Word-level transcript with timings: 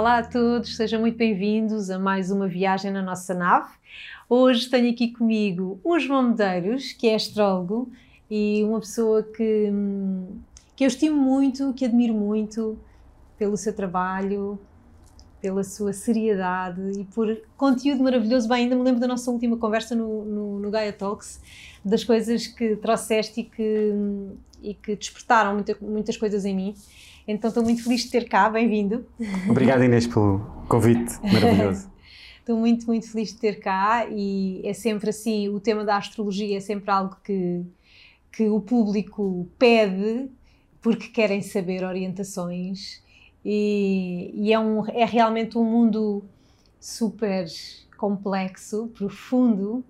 Olá 0.00 0.20
a 0.20 0.22
todos, 0.22 0.76
sejam 0.76 0.98
muito 0.98 1.18
bem-vindos 1.18 1.90
a 1.90 1.98
mais 1.98 2.30
uma 2.30 2.48
viagem 2.48 2.90
na 2.90 3.02
nossa 3.02 3.34
nave. 3.34 3.68
Hoje 4.30 4.70
tenho 4.70 4.90
aqui 4.90 5.12
comigo 5.12 5.78
o 5.84 5.98
João 5.98 6.30
Medeiros, 6.30 6.94
que 6.94 7.06
é 7.06 7.16
astrólogo 7.16 7.92
e 8.30 8.64
uma 8.64 8.80
pessoa 8.80 9.22
que, 9.22 9.70
que 10.74 10.84
eu 10.84 10.88
estimo 10.88 11.20
muito, 11.20 11.74
que 11.74 11.84
admiro 11.84 12.14
muito 12.14 12.78
pelo 13.36 13.58
seu 13.58 13.74
trabalho, 13.74 14.58
pela 15.38 15.62
sua 15.62 15.92
seriedade 15.92 16.80
e 16.98 17.04
por 17.04 17.36
conteúdo 17.54 18.02
maravilhoso. 18.02 18.48
Bem, 18.48 18.62
ainda 18.62 18.76
me 18.76 18.82
lembro 18.82 19.02
da 19.02 19.06
nossa 19.06 19.30
última 19.30 19.58
conversa 19.58 19.94
no, 19.94 20.24
no, 20.24 20.58
no 20.60 20.70
Gaia 20.70 20.94
Talks, 20.94 21.42
das 21.84 22.04
coisas 22.04 22.46
que 22.46 22.74
trouxeste 22.76 23.40
e 23.40 23.44
que, 23.44 23.92
e 24.62 24.72
que 24.72 24.96
despertaram 24.96 25.52
muita, 25.52 25.76
muitas 25.78 26.16
coisas 26.16 26.46
em 26.46 26.56
mim. 26.56 26.74
Então 27.26 27.48
estou 27.48 27.62
muito 27.62 27.82
feliz 27.82 28.02
de 28.02 28.10
ter 28.10 28.28
cá, 28.28 28.48
bem-vindo. 28.48 29.06
Obrigado 29.48 29.84
Inês 29.84 30.06
pelo 30.06 30.40
convite 30.68 31.18
maravilhoso. 31.22 31.90
estou 32.40 32.56
muito, 32.56 32.86
muito 32.86 33.10
feliz 33.10 33.32
de 33.32 33.38
ter 33.38 33.60
cá 33.60 34.06
e 34.10 34.62
é 34.64 34.72
sempre 34.72 35.10
assim, 35.10 35.48
o 35.48 35.60
tema 35.60 35.84
da 35.84 35.96
astrologia 35.96 36.56
é 36.56 36.60
sempre 36.60 36.90
algo 36.90 37.16
que, 37.22 37.62
que 38.32 38.48
o 38.48 38.60
público 38.60 39.46
pede 39.58 40.30
porque 40.80 41.08
querem 41.08 41.42
saber 41.42 41.84
orientações 41.84 43.02
e, 43.44 44.32
e 44.34 44.52
é, 44.52 44.58
um, 44.58 44.86
é 44.88 45.04
realmente 45.04 45.58
um 45.58 45.64
mundo 45.64 46.24
super 46.80 47.46
complexo, 47.98 48.88
profundo 48.88 49.84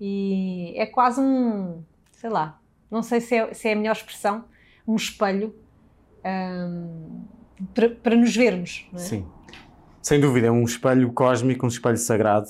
e 0.00 0.72
é 0.76 0.86
quase 0.86 1.20
um, 1.20 1.82
sei 2.12 2.30
lá, 2.30 2.60
não 2.88 3.02
sei 3.02 3.20
se 3.20 3.34
é, 3.34 3.52
se 3.52 3.68
é 3.68 3.72
a 3.72 3.76
melhor 3.76 3.96
expressão, 3.96 4.44
um 4.86 4.94
espelho 4.94 5.52
para, 8.02 8.16
nos 8.16 8.34
vermos. 8.34 8.86
É? 8.94 8.98
Sim, 8.98 9.26
sem 10.02 10.20
dúvida, 10.20 10.46
é 10.46 10.50
um 10.50 10.64
espelho 10.64 11.12
cósmico, 11.12 11.66
um 11.66 11.68
espelho 11.68 11.98
sagrado, 11.98 12.48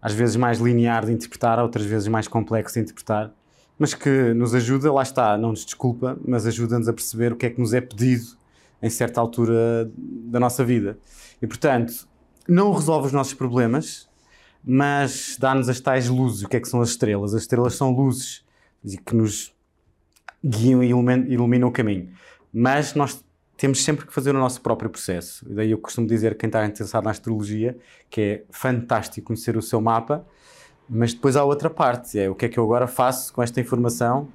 às 0.00 0.12
vezes 0.12 0.36
mais 0.36 0.58
linear 0.58 1.04
de 1.04 1.12
interpretar, 1.12 1.58
outras 1.58 1.84
vezes 1.84 2.08
mais 2.08 2.26
complexo 2.26 2.74
de 2.74 2.80
interpretar, 2.80 3.32
mas 3.78 3.94
que 3.94 4.32
nos 4.34 4.54
ajuda, 4.54 4.92
lá 4.92 5.02
está, 5.02 5.36
não 5.36 5.50
nos 5.50 5.64
desculpa, 5.64 6.18
mas 6.26 6.46
ajuda-nos 6.46 6.88
a 6.88 6.92
perceber 6.92 7.32
o 7.32 7.36
que 7.36 7.46
é 7.46 7.50
que 7.50 7.60
nos 7.60 7.72
é 7.72 7.80
pedido 7.80 8.38
em 8.82 8.90
certa 8.90 9.20
altura 9.20 9.90
da 9.96 10.40
nossa 10.40 10.64
vida. 10.64 10.98
E 11.40 11.46
portanto, 11.46 12.08
não 12.48 12.72
resolve 12.72 13.06
os 13.06 13.12
nossos 13.12 13.34
problemas, 13.34 14.08
mas 14.64 15.36
dá-nos 15.38 15.68
as 15.68 15.80
tais 15.80 16.08
luzes. 16.08 16.42
O 16.42 16.48
que 16.48 16.56
é 16.56 16.60
que 16.60 16.68
são 16.68 16.80
as 16.80 16.90
estrelas? 16.90 17.34
As 17.34 17.42
estrelas 17.42 17.74
são 17.74 17.90
luzes 17.90 18.44
que 19.04 19.14
nos 19.14 19.54
guiam 20.44 20.82
e 20.82 20.88
iluminam 20.88 21.68
o 21.68 21.72
caminho. 21.72 22.10
Mas 22.52 22.94
nós 22.94 23.24
temos 23.56 23.84
sempre 23.84 24.06
que 24.06 24.12
fazer 24.12 24.34
o 24.34 24.38
nosso 24.38 24.60
próprio 24.62 24.88
processo. 24.88 25.46
E 25.50 25.54
daí 25.54 25.70
eu 25.70 25.78
costumo 25.78 26.06
dizer 26.06 26.36
quem 26.36 26.46
está 26.48 26.64
interessado 26.64 27.04
na 27.04 27.10
astrologia 27.10 27.76
que 28.08 28.20
é 28.20 28.42
fantástico 28.50 29.26
conhecer 29.26 29.56
o 29.56 29.62
seu 29.62 29.80
mapa, 29.80 30.26
mas 30.88 31.12
depois 31.12 31.36
há 31.36 31.44
outra 31.44 31.68
parte, 31.68 32.18
é 32.18 32.28
o 32.28 32.34
que 32.34 32.46
é 32.46 32.48
que 32.48 32.58
eu 32.58 32.64
agora 32.64 32.86
faço 32.86 33.32
com 33.32 33.42
esta 33.42 33.60
informação 33.60 34.28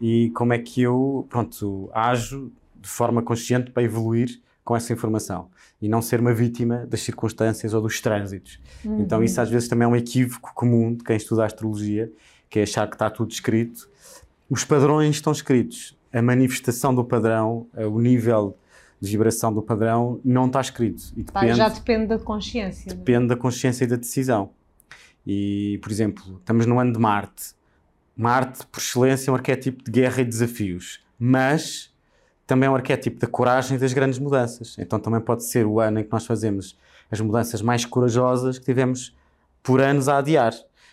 e 0.00 0.30
como 0.30 0.52
é 0.52 0.58
que 0.58 0.82
eu, 0.82 1.26
pronto, 1.30 1.90
ajo 1.92 2.52
de 2.74 2.88
forma 2.88 3.22
consciente 3.22 3.70
para 3.70 3.82
evoluir 3.82 4.40
com 4.62 4.76
essa 4.76 4.92
informação 4.92 5.48
e 5.80 5.88
não 5.88 6.02
ser 6.02 6.20
uma 6.20 6.34
vítima 6.34 6.86
das 6.86 7.00
circunstâncias 7.00 7.72
ou 7.72 7.80
dos 7.80 8.00
trânsitos. 8.00 8.60
Uhum. 8.84 9.00
Então 9.00 9.22
isso 9.22 9.40
às 9.40 9.48
vezes 9.48 9.68
também 9.68 9.86
é 9.86 9.88
um 9.88 9.96
equívoco 9.96 10.52
comum 10.54 10.94
de 10.94 11.02
quem 11.02 11.16
estuda 11.16 11.44
astrologia, 11.44 12.12
que 12.50 12.58
é 12.58 12.62
achar 12.62 12.86
que 12.86 12.94
está 12.94 13.08
tudo 13.08 13.30
escrito. 13.30 13.88
Os 14.48 14.64
padrões 14.64 15.16
estão 15.16 15.32
escritos. 15.32 15.96
A 16.12 16.22
manifestação 16.22 16.94
do 16.94 17.04
padrão, 17.04 17.66
eh, 17.74 17.86
o 17.86 17.98
nível 18.00 18.56
de 19.00 19.10
vibração 19.10 19.52
do 19.52 19.60
padrão 19.60 20.20
não 20.24 20.46
está 20.46 20.60
escrito. 20.60 21.02
E 21.16 21.22
depende, 21.22 21.54
já 21.54 21.68
depende 21.68 22.06
da 22.06 22.18
consciência. 22.18 22.90
É? 22.90 22.94
Depende 22.94 23.28
da 23.28 23.36
consciência 23.36 23.84
e 23.84 23.86
da 23.86 23.96
decisão. 23.96 24.50
E, 25.26 25.78
por 25.82 25.90
exemplo, 25.90 26.36
estamos 26.38 26.66
no 26.66 26.78
ano 26.78 26.92
de 26.92 26.98
Marte. 26.98 27.54
Marte, 28.16 28.66
por 28.66 28.78
excelência, 28.78 29.30
é 29.30 29.32
um 29.32 29.34
arquétipo 29.34 29.84
de 29.84 29.90
guerra 29.90 30.22
e 30.22 30.24
desafios. 30.24 31.00
Mas 31.18 31.92
também 32.46 32.68
é 32.68 32.70
um 32.70 32.74
arquétipo 32.76 33.18
da 33.18 33.26
coragem 33.26 33.76
e 33.76 33.80
das 33.80 33.92
grandes 33.92 34.18
mudanças. 34.18 34.76
Então 34.78 34.98
também 34.98 35.20
pode 35.20 35.44
ser 35.44 35.66
o 35.66 35.80
ano 35.80 35.98
em 36.00 36.04
que 36.04 36.12
nós 36.12 36.24
fazemos 36.24 36.78
as 37.10 37.20
mudanças 37.20 37.60
mais 37.60 37.84
corajosas 37.84 38.58
que 38.58 38.64
tivemos 38.64 39.14
por 39.62 39.80
anos 39.80 40.08
a 40.08 40.18
adiar. 40.18 40.52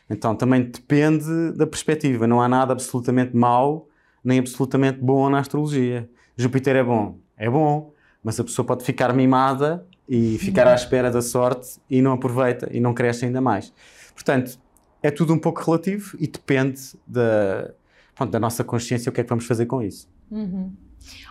Então 0.10 0.36
também 0.36 0.64
depende 0.64 1.52
da 1.54 1.66
perspectiva. 1.66 2.28
Não 2.28 2.42
há 2.42 2.48
nada 2.48 2.74
absolutamente 2.74 3.36
mau 3.36 3.88
nem 4.24 4.40
absolutamente 4.40 5.00
bom 5.00 5.30
na 5.30 5.40
astrologia. 5.40 6.10
Júpiter 6.38 6.76
é 6.76 6.84
bom, 6.84 7.18
é 7.38 7.50
bom, 7.50 7.92
mas 8.24 8.40
a 8.40 8.44
pessoa 8.44 8.66
pode 8.66 8.84
ficar 8.84 9.14
mimada 9.14 9.86
e 10.08 10.38
ficar 10.38 10.68
à 10.68 10.74
espera 10.74 11.12
da 11.12 11.22
sorte 11.22 11.80
e 11.90 12.02
não 12.02 12.14
aproveita 12.14 12.70
e 12.72 12.80
não 12.80 12.94
cresce 12.94 13.26
ainda 13.26 13.42
mais. 13.42 13.74
Portanto, 14.14 14.58
é 15.02 15.12
tudo 15.12 15.34
um 15.34 15.40
pouco 15.40 15.62
relativo 15.62 16.16
e 16.20 16.28
depende 16.28 16.80
da, 17.06 17.72
pronto, 18.16 18.32
da 18.32 18.40
nossa 18.40 18.64
consciência 18.64 19.10
o 19.10 19.14
que 19.14 19.22
é 19.22 19.24
que 19.24 19.30
vamos 19.30 19.46
fazer 19.46 19.66
com 19.66 19.82
isso. 19.82 20.08
Uhum. 20.32 20.72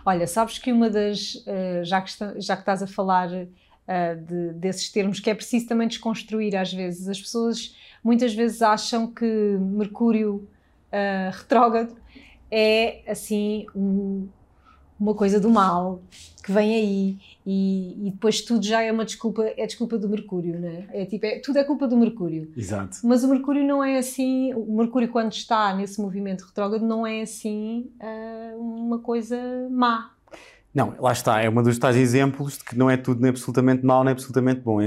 Olha, 0.04 0.26
sabes 0.26 0.58
que 0.58 0.70
uma 0.70 0.90
das. 0.90 1.34
Uh, 1.46 1.82
já, 1.82 2.00
que 2.02 2.12
já 2.38 2.56
que 2.56 2.62
estás 2.62 2.82
a 2.82 2.86
falar 2.86 3.30
uh, 3.92 4.16
de, 4.16 4.52
desses 4.54 4.90
termos, 4.90 5.20
que 5.20 5.28
é 5.28 5.34
preciso 5.34 5.66
também 5.66 5.88
desconstruir 5.88 6.56
às 6.56 6.72
vezes. 6.72 7.08
As 7.08 7.20
pessoas 7.20 7.76
muitas 8.02 8.34
vezes 8.34 8.62
acham 8.62 9.06
que 9.06 9.24
Mercúrio 9.60 10.48
uh, 10.92 11.30
retrógrado 11.32 11.96
é 12.50 13.02
assim 13.06 13.66
um, 13.74 14.28
uma 14.98 15.14
coisa 15.14 15.40
do 15.40 15.50
mal 15.50 16.02
que 16.44 16.52
vem 16.52 16.74
aí 16.74 17.18
e, 17.46 18.08
e, 18.08 18.10
depois 18.10 18.40
tudo 18.40 18.64
já 18.64 18.82
é 18.82 18.90
uma 18.90 19.04
desculpa, 19.04 19.44
é 19.56 19.66
desculpa 19.66 19.96
do 19.96 20.08
Mercúrio, 20.08 20.58
né? 20.58 20.88
É 20.92 21.04
tipo, 21.04 21.24
é, 21.24 21.38
tudo 21.38 21.58
é 21.58 21.64
culpa 21.64 21.86
do 21.86 21.96
Mercúrio. 21.96 22.52
Exato. 22.56 22.98
Mas 23.04 23.22
o 23.22 23.28
Mercúrio 23.28 23.64
não 23.64 23.82
é 23.82 23.98
assim, 23.98 24.52
o 24.54 24.76
Mercúrio 24.76 25.08
quando 25.08 25.32
está 25.32 25.74
nesse 25.74 26.00
movimento 26.00 26.44
retrógrado 26.44 26.84
não 26.84 27.06
é 27.06 27.22
assim 27.22 27.90
uh, 28.00 28.60
uma 28.60 28.98
coisa 28.98 29.36
má. 29.70 30.12
Não, 30.74 30.94
lá 30.98 31.12
está, 31.12 31.40
é 31.42 31.50
um 31.50 31.62
dos 31.62 31.78
tais 31.78 31.96
exemplos 31.96 32.56
de 32.56 32.64
que 32.64 32.76
não 32.76 32.88
é 32.88 32.96
tudo 32.96 33.20
nem 33.20 33.28
absolutamente 33.28 33.84
mau 33.84 34.02
nem 34.02 34.12
absolutamente 34.12 34.60
bom. 34.60 34.78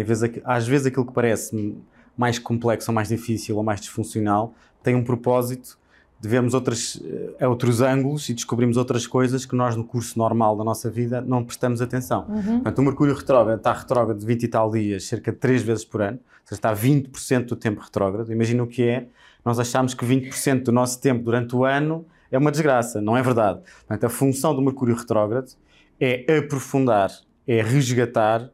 Às 0.44 0.68
vezes, 0.68 0.88
aquilo 0.88 1.06
que 1.06 1.14
parece 1.14 1.78
mais 2.18 2.40
complexo 2.40 2.90
ou 2.90 2.96
mais 2.96 3.08
difícil 3.08 3.56
ou 3.58 3.64
mais 3.64 3.82
disfuncional 3.82 4.54
tem 4.82 4.96
um 4.96 5.04
propósito 5.04 5.78
de 6.20 6.30
vermos 6.30 6.54
outras, 6.54 6.96
uh, 6.96 7.50
outros 7.50 7.82
ângulos 7.82 8.30
e 8.30 8.34
descobrimos 8.34 8.78
outras 8.78 9.06
coisas 9.06 9.46
que 9.46 9.56
nós 9.56 9.76
no 9.76 9.84
curso 9.84 10.18
normal 10.18 10.56
da 10.56 10.64
nossa 10.64 10.90
vida 10.90 11.22
não 11.22 11.44
prestamos 11.44 11.82
atenção. 11.82 12.26
Uhum. 12.28 12.62
Portanto, 12.62 12.80
o 12.80 12.82
Mercúrio 12.82 13.14
retrógrado 13.14 13.58
está 13.58 13.74
retrógrado 13.74 14.18
de 14.18 14.26
20 14.26 14.44
e 14.44 14.48
tal 14.48 14.72
dias, 14.72 15.04
cerca 15.04 15.32
de 15.32 15.38
3 15.38 15.62
vezes 15.62 15.86
por 15.86 16.02
ano, 16.02 16.18
ou 16.18 16.48
seja, 16.48 16.58
está 16.58 16.74
20% 16.74 17.46
do 17.46 17.56
tempo 17.56 17.82
retrógrado. 17.82 18.32
Imagina 18.32 18.64
o 18.64 18.68
que 18.68 18.84
é, 18.84 19.08
nós 19.44 19.60
achamos 19.60 19.94
que 19.94 20.06
20% 20.06 20.64
do 20.64 20.72
nosso 20.72 21.00
tempo 21.00 21.24
durante 21.24 21.56
o 21.56 21.66
ano 21.66 22.06
é 22.32 22.38
uma 22.38 22.52
desgraça, 22.52 23.02
não 23.02 23.16
é 23.16 23.22
verdade. 23.22 23.60
Portanto, 23.88 24.04
a 24.06 24.10
função 24.10 24.56
do 24.56 24.62
Mercúrio 24.62 24.96
retrógrado 24.96 25.52
é 26.00 26.38
aprofundar, 26.38 27.12
é 27.48 27.62
resgatar 27.62 28.50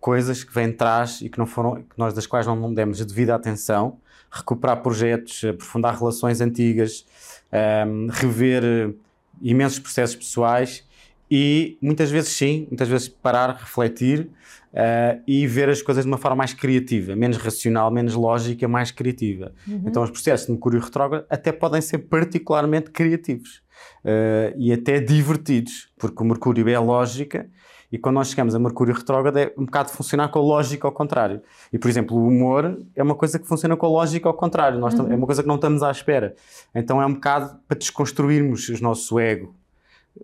coisas 0.00 0.44
que 0.44 0.54
vêm 0.54 0.66
atrás 0.66 1.20
e 1.22 1.28
que 1.28 1.38
não 1.38 1.46
foram, 1.46 1.76
que 1.76 1.98
nós 1.98 2.12
das 2.12 2.26
quais 2.26 2.46
não 2.46 2.72
demos 2.72 3.00
a 3.00 3.04
devida 3.04 3.34
atenção 3.34 3.98
recuperar 4.30 4.82
projetos, 4.82 5.44
aprofundar 5.44 5.96
relações 5.96 6.40
antigas, 6.40 7.06
um, 7.52 7.56
ehm, 7.56 8.08
rever 8.10 8.64
eh, 8.64 8.92
imensos 9.40 9.78
processos 9.78 10.16
pessoais 10.16 10.84
e 11.30 11.78
muitas 11.80 12.10
vezes 12.10 12.30
sim, 12.30 12.66
muitas 12.68 12.88
vezes 12.88 13.08
parar, 13.08 13.50
refletir 13.54 14.28
uh, 14.72 15.20
e 15.26 15.46
ver 15.46 15.68
as 15.68 15.80
coisas 15.80 16.04
de 16.04 16.10
uma 16.10 16.18
forma 16.18 16.36
mais 16.36 16.52
criativa, 16.52 17.16
menos 17.16 17.38
racional, 17.38 17.90
menos 17.90 18.14
lógica, 18.14 18.68
mais 18.68 18.90
criativa. 18.90 19.52
Uhum. 19.66 19.84
Então 19.86 20.02
os 20.02 20.10
processos 20.10 20.46
de 20.46 20.52
Mercúrio 20.52 20.80
retrógrado 20.80 21.24
até 21.30 21.50
podem 21.50 21.80
ser 21.80 21.98
particularmente 21.98 22.90
criativos 22.90 23.63
uh, 24.04 24.54
e 24.56 24.72
até 24.72 25.00
divertidos, 25.00 25.88
porque 25.98 26.22
o 26.22 26.26
Mercúrio 26.26 26.68
é 26.68 26.78
lógica 26.78 27.48
e 27.94 27.98
quando 27.98 28.16
nós 28.16 28.28
chegamos 28.28 28.54
a 28.56 28.58
Mercúrio 28.58 28.92
retrógrado 28.92 29.36
é 29.36 29.52
um 29.56 29.64
bocado 29.64 29.90
funcionar 29.90 30.28
com 30.28 30.40
a 30.40 30.42
lógica 30.42 30.84
ao 30.84 30.92
contrário. 30.92 31.40
E, 31.72 31.78
por 31.78 31.88
exemplo, 31.88 32.16
o 32.16 32.26
humor 32.26 32.76
é 32.94 33.02
uma 33.02 33.14
coisa 33.14 33.38
que 33.38 33.46
funciona 33.46 33.76
com 33.76 33.86
a 33.86 33.88
lógica 33.88 34.28
ao 34.28 34.34
contrário. 34.34 34.80
Nós 34.80 34.94
uhum. 34.94 35.12
É 35.12 35.14
uma 35.14 35.26
coisa 35.26 35.42
que 35.42 35.48
não 35.48 35.54
estamos 35.54 35.80
à 35.80 35.92
espera. 35.92 36.34
Então 36.74 37.00
é 37.00 37.06
um 37.06 37.14
bocado 37.14 37.56
para 37.68 37.78
desconstruirmos 37.78 38.68
o 38.68 38.82
nosso 38.82 39.16
ego, 39.20 39.54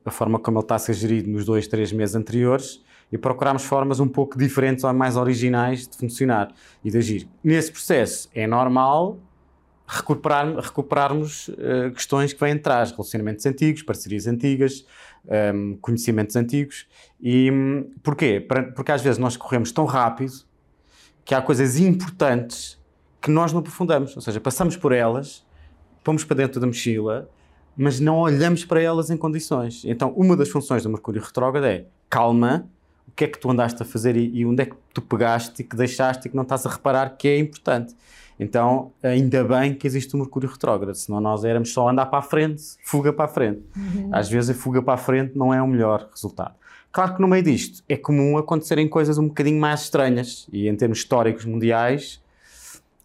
a 0.04 0.10
forma 0.10 0.40
como 0.40 0.58
ele 0.58 0.64
está 0.64 0.74
a 0.74 0.78
ser 0.80 0.94
gerido 0.94 1.30
nos 1.30 1.44
dois, 1.44 1.68
três 1.68 1.92
meses 1.92 2.16
anteriores 2.16 2.82
e 3.12 3.16
procurarmos 3.16 3.64
formas 3.64 4.00
um 4.00 4.08
pouco 4.08 4.36
diferentes 4.36 4.82
ou 4.82 4.92
mais 4.92 5.16
originais 5.16 5.86
de 5.86 5.96
funcionar 5.96 6.52
e 6.84 6.90
de 6.90 6.98
agir. 6.98 7.28
Nesse 7.42 7.70
processo 7.70 8.28
é 8.34 8.48
normal 8.48 9.18
recuperar, 9.90 10.56
recuperarmos 10.56 11.48
uh, 11.48 11.90
questões 11.92 12.32
que 12.32 12.38
vêm 12.38 12.52
atrás, 12.52 12.92
relacionamentos 12.92 13.44
antigos, 13.44 13.82
parcerias 13.82 14.26
antigas, 14.28 14.86
um, 15.26 15.34
ehm, 15.34 15.76
conhecimentos 15.80 16.36
antigos. 16.36 16.86
E 17.20 17.50
um, 17.50 17.90
porquê? 18.02 18.46
Porque 18.74 18.92
às 18.92 19.02
vezes 19.02 19.18
nós 19.18 19.36
corremos 19.36 19.72
tão 19.72 19.84
rápido 19.84 20.32
que 21.24 21.34
há 21.34 21.42
coisas 21.42 21.78
importantes 21.78 22.78
que 23.20 23.30
nós 23.30 23.52
não 23.52 23.60
aprofundamos, 23.60 24.14
ou 24.16 24.22
seja, 24.22 24.40
passamos 24.40 24.76
por 24.76 24.92
elas, 24.92 25.44
pomos 26.02 26.24
para 26.24 26.36
dentro 26.36 26.60
da 26.60 26.66
mochila, 26.66 27.28
mas 27.76 28.00
não 28.00 28.18
olhamos 28.18 28.64
para 28.64 28.80
elas 28.80 29.10
em 29.10 29.16
condições. 29.16 29.84
Então, 29.84 30.12
uma 30.16 30.36
das 30.36 30.48
funções 30.48 30.84
do 30.84 30.88
Mercúrio 30.88 31.20
retrógrado 31.20 31.64
é 31.64 31.84
calma, 32.08 32.68
o 33.06 33.10
que 33.10 33.24
é 33.24 33.28
que 33.28 33.38
tu 33.38 33.50
andaste 33.50 33.82
a 33.82 33.84
fazer 33.84 34.16
e, 34.16 34.38
e 34.38 34.46
onde 34.46 34.62
é 34.62 34.66
que 34.66 34.76
tu 34.94 35.02
pegaste 35.02 35.62
e 35.62 35.64
que 35.64 35.76
deixaste 35.76 36.28
e 36.28 36.30
que 36.30 36.36
não 36.36 36.44
estás 36.44 36.64
a 36.64 36.70
reparar 36.70 37.16
que 37.16 37.28
é 37.28 37.38
importante. 37.38 37.94
Então, 38.42 38.90
ainda 39.02 39.44
bem 39.44 39.74
que 39.74 39.86
existe 39.86 40.14
o 40.14 40.18
Mercúrio 40.18 40.48
retrógrado, 40.48 40.94
senão 40.94 41.20
nós 41.20 41.44
éramos 41.44 41.74
só 41.74 41.90
andar 41.90 42.06
para 42.06 42.20
a 42.20 42.22
frente, 42.22 42.62
fuga 42.82 43.12
para 43.12 43.26
a 43.26 43.28
frente. 43.28 43.62
Uhum. 43.76 44.08
Às 44.10 44.30
vezes 44.30 44.48
a 44.48 44.54
fuga 44.54 44.80
para 44.80 44.94
a 44.94 44.96
frente 44.96 45.36
não 45.36 45.52
é 45.52 45.60
o 45.60 45.66
melhor 45.66 46.08
resultado. 46.10 46.54
Claro 46.90 47.16
que 47.16 47.20
no 47.20 47.28
meio 47.28 47.42
disto 47.42 47.84
é 47.86 47.98
comum 47.98 48.38
acontecerem 48.38 48.88
coisas 48.88 49.18
um 49.18 49.28
bocadinho 49.28 49.60
mais 49.60 49.82
estranhas 49.82 50.48
e 50.50 50.68
em 50.68 50.74
termos 50.74 50.98
históricos 50.98 51.44
mundiais, 51.44 52.18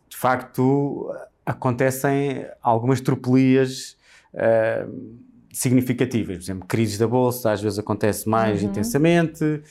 de 0.08 0.16
facto, 0.16 1.14
acontecem 1.46 2.46
algumas 2.64 3.02
tropelias 3.02 3.98
uh, 4.34 4.90
significativas. 5.56 6.38
Por 6.38 6.44
exemplo, 6.44 6.68
crises 6.68 6.98
da 6.98 7.08
bolsa 7.08 7.52
às 7.52 7.62
vezes 7.62 7.80
acontece 7.80 8.28
mais 8.28 8.62
uhum. 8.62 8.70
intensamente, 8.70 9.62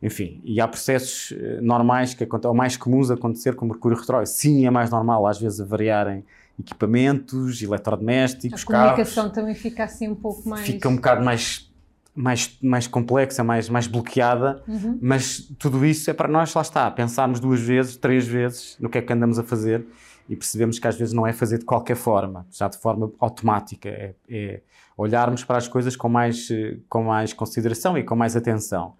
enfim, 0.00 0.40
e 0.44 0.60
há 0.60 0.68
processos 0.68 1.32
eh, 1.32 1.60
normais 1.60 2.14
que 2.14 2.26
ou 2.44 2.54
mais 2.54 2.76
comuns 2.76 3.10
a 3.10 3.14
acontecer 3.14 3.56
com 3.56 3.66
mercúrio 3.66 3.98
retrógrado. 3.98 4.26
Sim, 4.26 4.64
é 4.66 4.70
mais 4.70 4.88
normal 4.88 5.26
às 5.26 5.40
vezes 5.40 5.60
a 5.60 5.64
variarem 5.64 6.24
equipamentos, 6.58 7.60
eletrodomésticos, 7.60 8.62
A 8.62 8.66
comunicação 8.66 9.24
carros. 9.24 9.34
também 9.34 9.54
fica 9.54 9.82
assim 9.82 10.08
um 10.08 10.14
pouco 10.14 10.48
mais... 10.48 10.64
Fica 10.64 10.88
um 10.88 10.96
bocado 10.96 11.24
mais 11.24 11.70
mais, 12.14 12.58
mais 12.62 12.86
complexa, 12.86 13.42
mais, 13.42 13.70
mais 13.70 13.86
bloqueada, 13.86 14.62
uhum. 14.68 14.98
mas 15.00 15.50
tudo 15.58 15.82
isso 15.82 16.10
é 16.10 16.12
para 16.12 16.28
nós, 16.28 16.52
lá 16.52 16.60
está, 16.60 16.90
pensarmos 16.90 17.40
duas 17.40 17.58
vezes, 17.58 17.96
três 17.96 18.26
vezes 18.26 18.76
no 18.78 18.90
que 18.90 18.98
é 18.98 19.02
que 19.02 19.10
andamos 19.10 19.38
a 19.38 19.42
fazer 19.42 19.86
e 20.28 20.36
percebemos 20.36 20.78
que 20.78 20.86
às 20.86 20.94
vezes 20.94 21.14
não 21.14 21.26
é 21.26 21.32
fazer 21.32 21.58
de 21.58 21.64
qualquer 21.64 21.96
forma, 21.96 22.46
já 22.50 22.68
de 22.68 22.76
forma 22.76 23.10
automática, 23.18 23.88
é, 23.88 24.14
é 24.28 24.60
olharmos 24.96 25.44
para 25.44 25.58
as 25.58 25.68
coisas 25.68 25.96
com 25.96 26.08
mais, 26.08 26.48
com 26.88 27.04
mais 27.04 27.32
consideração 27.32 27.96
e 27.96 28.02
com 28.02 28.16
mais 28.16 28.36
atenção. 28.36 28.94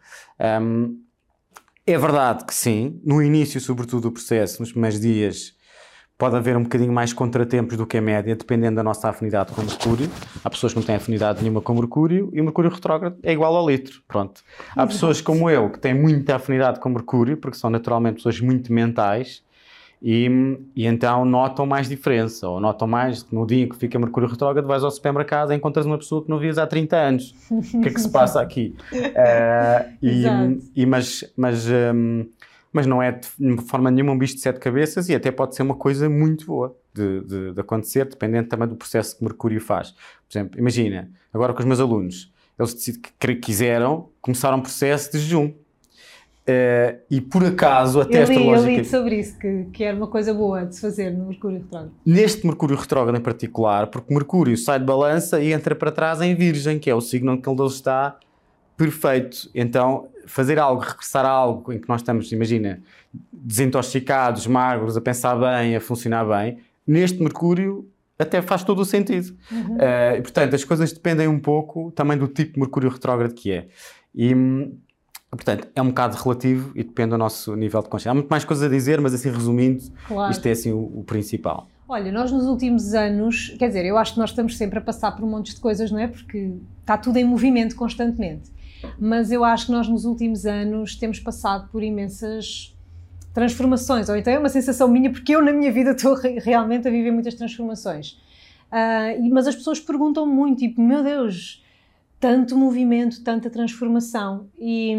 Um, 0.63 1.01
é 1.87 1.99
verdade 1.99 2.45
que 2.45 2.55
sim, 2.55 3.01
no 3.05 3.21
início, 3.23 3.61
sobretudo, 3.61 4.03
do 4.03 4.13
processo, 4.13 4.61
nos 4.61 4.71
primeiros 4.71 5.01
dias, 5.01 5.57
pode 6.17 6.37
haver 6.37 6.57
um 6.57 6.63
bocadinho 6.63 6.93
mais 6.93 7.13
contratempos 7.13 7.77
do 7.77 7.85
que 7.85 7.99
a 7.99 8.01
média, 8.01 8.37
dependendo 8.37 8.77
da 8.77 8.83
nossa 8.85 9.09
afinidade 9.09 9.53
com 9.53 9.63
Mercúrio. 9.63 10.09
Há 10.45 10.49
pessoas 10.49 10.73
que 10.73 10.79
não 10.79 10.87
têm 10.87 10.95
afinidade 10.95 11.43
nenhuma 11.43 11.61
com 11.61 11.75
Mercúrio 11.75 12.31
e 12.33 12.41
o 12.41 12.45
Mercúrio 12.45 12.71
retrógrado 12.71 13.17
é 13.25 13.33
igual 13.33 13.57
ao 13.57 13.69
litro. 13.69 14.01
Pronto. 14.07 14.43
Há 14.77 14.87
pessoas 14.87 15.21
como 15.21 15.51
eu 15.51 15.71
que 15.71 15.81
têm 15.81 15.93
muita 15.93 16.37
afinidade 16.37 16.79
com 16.79 16.89
Mercúrio, 16.89 17.37
porque 17.37 17.57
são 17.57 17.69
naturalmente 17.69 18.17
pessoas 18.17 18.41
muito 18.41 18.73
mentais 18.73 19.43
e, 20.05 20.29
e, 20.75 20.85
então 20.85 21.25
notam 21.25 21.65
mais 21.65 21.89
diferença, 21.89 22.49
ou 22.49 22.59
notam 22.59 22.89
mais 22.89 23.25
no 23.31 23.47
dia 23.47 23.63
em 23.63 23.69
que 23.69 23.77
fica 23.77 23.97
Mercúrio 24.01 24.29
retrógrado, 24.29 24.67
vais 24.67 24.83
ao 24.83 24.91
supermercado 24.91 25.53
e 25.53 25.57
encontras 25.57 25.87
uma 25.87 25.97
pessoa 25.97 26.25
que 26.25 26.29
não 26.29 26.41
vias 26.41 26.59
há 26.59 26.67
30 26.67 26.97
anos. 26.97 27.35
o 27.49 27.81
que 27.81 27.89
é 27.89 27.93
que 27.93 28.01
se 28.01 28.11
passa 28.11 28.41
aqui? 28.41 28.75
uh, 28.93 29.93
e, 30.03 30.25
e, 30.75 30.85
mas, 30.85 31.25
mas, 31.37 31.69
um, 31.69 32.27
mas 32.73 32.85
não 32.85 33.01
é 33.01 33.13
de 33.13 33.63
forma 33.69 33.93
nenhuma 33.93 34.13
um 34.13 34.19
bicho 34.19 34.35
de 34.35 34.41
sete 34.41 34.59
cabeças 34.59 35.09
e 35.09 35.15
até 35.15 35.31
pode 35.31 35.55
ser 35.55 35.63
uma 35.63 35.77
coisa 35.77 36.11
muito 36.11 36.47
boa 36.47 36.77
de, 36.93 37.21
de, 37.21 37.53
de 37.53 37.61
acontecer, 37.61 38.05
dependendo 38.05 38.49
também 38.49 38.67
do 38.67 38.75
processo 38.75 39.17
que 39.17 39.23
Mercúrio 39.23 39.61
faz. 39.61 39.93
Por 39.93 40.37
exemplo, 40.37 40.59
imagina, 40.59 41.09
agora 41.33 41.53
com 41.53 41.61
os 41.61 41.65
meus 41.65 41.79
alunos, 41.79 42.33
eles 42.59 42.75
quiseram 43.41 44.09
começar 44.21 44.53
um 44.53 44.61
processo 44.61 45.13
de 45.13 45.21
jejum 45.21 45.53
Uh, 46.43 46.99
e 47.09 47.21
por 47.21 47.45
acaso, 47.45 48.01
até 48.01 48.19
eu 48.19 48.23
esta 48.23 48.35
li, 48.35 48.45
lógica. 48.45 48.71
Eu 48.71 48.77
li 48.79 48.85
sobre 48.85 49.21
isso, 49.21 49.39
que, 49.39 49.67
que 49.73 49.85
era 49.85 49.97
uma 49.97 50.09
coisa 50.09 50.35
boa 50.35 50.67
de 50.67 50.75
se 50.75 50.81
fazer 50.81 51.11
no 51.11 51.27
Mercúrio 51.27 51.59
Retrógrado. 51.59 51.93
Neste 52.05 52.45
Mercúrio 52.45 52.77
Retrógrado 52.77 53.17
em 53.17 53.21
particular, 53.21 53.87
porque 53.87 54.13
Mercúrio 54.13 54.57
sai 54.57 54.81
de 54.81 54.85
balança 54.85 55.41
e 55.41 55.53
entra 55.53 55.75
para 55.77 55.93
trás 55.93 56.21
em 56.21 56.35
Virgem, 56.35 56.81
que 56.81 56.91
é 56.91 56.95
o 56.95 57.01
signo 57.01 57.35
em 57.35 57.41
que 57.41 57.49
ele 57.49 57.65
está 57.65 58.19
perfeito. 58.77 59.49
Então, 59.55 60.09
fazer 60.27 60.59
algo, 60.59 60.83
regressar 60.83 61.25
a 61.25 61.31
algo 61.31 61.73
em 61.73 61.79
que 61.79 61.89
nós 61.89 62.01
estamos, 62.01 62.33
imagina, 62.33 62.83
desintoxicados, 63.33 64.47
magros, 64.49 64.97
a 64.97 65.01
pensar 65.01 65.37
bem, 65.37 65.77
a 65.77 65.81
funcionar 65.81 66.25
bem, 66.25 66.59
neste 66.85 67.23
Mercúrio 67.23 67.89
até 68.19 68.43
faz 68.43 68.65
todo 68.65 68.81
o 68.81 68.85
sentido. 68.85 69.37
Uhum. 69.51 69.77
Uh, 69.77 70.23
portanto, 70.23 70.55
as 70.55 70.65
coisas 70.65 70.93
dependem 70.93 71.29
um 71.29 71.39
pouco 71.39 71.93
também 71.93 72.17
do 72.17 72.27
tipo 72.27 72.55
de 72.55 72.61
Mercúrio 72.61 72.91
Retrógrado 72.91 73.35
que 73.35 73.53
é. 73.53 73.69
E 74.15 74.35
Portanto, 75.33 75.67
é 75.75 75.81
um 75.81 75.89
bocado 75.89 76.15
relativo 76.17 76.73
e 76.75 76.85
depende 76.85 77.11
do 77.11 77.19
nosso 77.19 77.57
nível 77.57 77.83
de 77.83 77.89
consciência. 77.89 78.11
Há 78.11 78.15
muito 78.15 78.29
mais 78.29 78.45
coisas 78.45 78.65
a 78.65 78.69
dizer, 78.69 79.01
mas 79.01 79.15
assim, 79.15 79.31
resumindo, 79.31 79.83
claro. 80.07 80.31
isto 80.31 80.47
é 80.47 80.51
assim 80.51 80.73
o, 80.73 80.81
o, 80.99 81.05
principal. 81.05 81.69
Olha, 81.89 82.13
nós 82.13 82.31
nos 82.31 82.45
últimos 82.45 82.93
anos, 82.93 83.55
quer 83.59 83.69
dizer, 83.69 83.87
eu 83.87 83.97
acho 83.97 84.13
que 84.13 84.21
nós 84.21 84.29
estamos 84.29 84.59
sempre 84.59 84.79
a 84.79 84.83
passar 84.83 85.13
por 85.13 85.25
um 85.25 85.31
monte 85.31 85.55
de 85.55 85.61
coisas, 85.61 85.91
não 85.91 85.99
é? 85.99 86.07
Porque 86.07 86.53
está 86.81 86.99
tudo 86.99 87.17
em 87.17 87.25
movimento 87.25 87.75
constantemente. 87.77 88.51
Mas 88.99 89.33
eu 89.33 89.43
acho 89.43 89.67
que 89.67 89.73
nós 89.73 89.89
nos 89.89 90.05
últimos 90.05 90.45
anos 90.45 90.97
temos 90.97 91.19
passado 91.19 91.69
por 91.71 91.83
imensas 91.83 92.77
transformações, 93.33 94.11
ou 94.11 94.17
então 94.17 94.31
é 94.31 94.39
uma 94.39 94.51
sensação 94.51 94.87
minha, 94.87 95.11
porque 95.11 95.35
eu 95.35 95.43
na 95.43 95.53
minha 95.53 95.73
vida 95.73 95.93
estou 95.93 96.15
realmente 96.15 96.87
a 96.87 96.91
viver 96.91 97.11
muitas 97.11 97.35
transformações. 97.35 98.21
Uh, 98.71 99.31
mas 99.31 99.47
as 99.47 99.55
pessoas 99.55 99.81
perguntam 99.81 100.27
muito, 100.27 100.59
tipo, 100.59 100.81
meu 100.81 101.03
Deus, 101.03 101.63
tanto 102.23 102.57
movimento, 102.57 103.25
tanta 103.25 103.51
transformação. 103.51 104.49
E, 104.57 104.95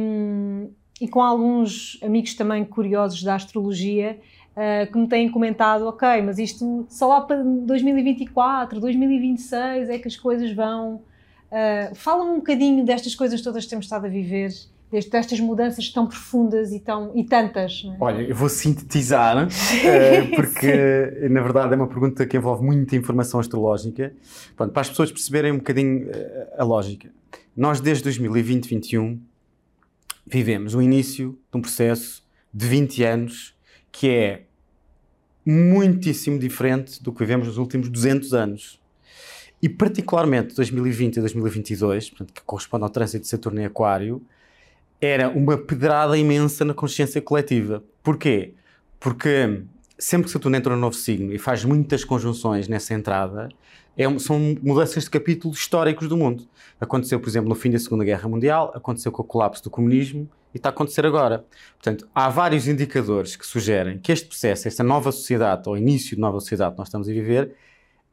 e 0.99 1.07
com 1.07 1.21
alguns 1.21 1.97
amigos 2.03 2.33
também 2.33 2.65
curiosos 2.65 3.23
da 3.23 3.35
astrologia 3.35 4.19
uh, 4.51 4.91
que 4.91 4.97
me 4.97 5.07
têm 5.07 5.31
comentado: 5.31 5.87
ok, 5.87 6.21
mas 6.21 6.37
isto 6.37 6.85
só 6.89 7.07
lá 7.07 7.21
para 7.21 7.41
2024, 7.41 8.77
2026 8.77 9.89
é 9.89 9.97
que 9.97 10.07
as 10.09 10.17
coisas 10.17 10.51
vão. 10.51 10.95
Uh, 11.49 11.95
Fala-me 11.95 12.31
um 12.31 12.35
bocadinho 12.35 12.83
destas 12.83 13.15
coisas 13.15 13.41
todas 13.41 13.63
que 13.63 13.69
temos 13.69 13.85
estado 13.85 14.05
a 14.05 14.09
viver 14.09 14.51
destas 14.93 15.39
mudanças 15.39 15.89
tão 15.89 16.07
profundas 16.07 16.71
e, 16.71 16.79
tão, 16.79 17.11
e 17.15 17.23
tantas? 17.23 17.83
É? 17.85 17.97
Olha, 17.99 18.21
eu 18.21 18.35
vou 18.35 18.49
sintetizar, 18.49 19.47
uh, 19.47 20.35
porque 20.35 21.27
na 21.29 21.41
verdade 21.41 21.73
é 21.73 21.75
uma 21.75 21.87
pergunta 21.87 22.25
que 22.25 22.37
envolve 22.37 22.63
muita 22.63 22.95
informação 22.95 23.39
astrológica. 23.39 24.13
Pronto, 24.55 24.71
para 24.71 24.81
as 24.81 24.89
pessoas 24.89 25.11
perceberem 25.11 25.51
um 25.51 25.57
bocadinho 25.57 26.07
uh, 26.07 26.11
a 26.57 26.63
lógica. 26.63 27.09
Nós, 27.55 27.79
desde 27.79 28.03
2020, 28.03 28.69
2021, 28.69 29.19
vivemos 30.25 30.73
o 30.75 30.81
início 30.81 31.37
de 31.51 31.57
um 31.57 31.61
processo 31.61 32.23
de 32.53 32.67
20 32.67 33.03
anos 33.03 33.55
que 33.91 34.09
é 34.09 34.43
muitíssimo 35.45 36.39
diferente 36.39 37.01
do 37.03 37.11
que 37.11 37.19
vivemos 37.19 37.47
nos 37.47 37.57
últimos 37.57 37.89
200 37.89 38.33
anos. 38.33 38.79
E 39.61 39.69
particularmente 39.69 40.55
2020 40.55 41.17
e 41.17 41.19
2022, 41.21 42.09
portanto, 42.09 42.33
que 42.33 42.41
corresponde 42.41 42.83
ao 42.83 42.89
trânsito 42.89 43.23
de 43.23 43.29
Saturno 43.29 43.61
em 43.61 43.65
Aquário, 43.65 44.21
era 45.05 45.29
uma 45.29 45.57
pedrada 45.57 46.17
imensa 46.17 46.63
na 46.63 46.73
consciência 46.73 47.21
coletiva. 47.21 47.83
Porquê? 48.01 48.53
Porque 49.01 49.63
sempre 49.99 50.27
que 50.27 50.31
Saturno 50.31 50.55
entra 50.55 50.73
no 50.73 50.81
novo 50.81 50.95
signo 50.95 51.33
e 51.33 51.37
faz 51.37 51.65
muitas 51.65 52.05
conjunções 52.05 52.69
nessa 52.69 52.93
entrada, 52.93 53.49
é, 53.97 54.17
são 54.17 54.39
mudanças 54.61 55.03
de 55.03 55.09
capítulos 55.09 55.59
históricos 55.59 56.07
do 56.07 56.15
mundo. 56.15 56.47
Aconteceu, 56.79 57.19
por 57.19 57.27
exemplo, 57.27 57.49
no 57.49 57.55
fim 57.55 57.69
da 57.69 57.79
Segunda 57.79 58.05
Guerra 58.05 58.29
Mundial, 58.29 58.71
aconteceu 58.73 59.11
com 59.11 59.21
o 59.21 59.25
colapso 59.25 59.61
do 59.63 59.69
comunismo 59.69 60.29
e 60.53 60.57
está 60.57 60.69
a 60.69 60.71
acontecer 60.71 61.05
agora. 61.05 61.45
Portanto, 61.73 62.07
há 62.15 62.29
vários 62.29 62.65
indicadores 62.65 63.35
que 63.35 63.45
sugerem 63.45 63.99
que 63.99 64.09
este 64.09 64.27
processo, 64.27 64.69
esta 64.69 64.83
nova 64.83 65.11
sociedade, 65.11 65.67
ou 65.67 65.77
início 65.77 66.15
de 66.15 66.21
nova 66.21 66.39
sociedade 66.39 66.75
que 66.75 66.79
nós 66.79 66.87
estamos 66.87 67.09
a 67.09 67.11
viver, 67.11 67.53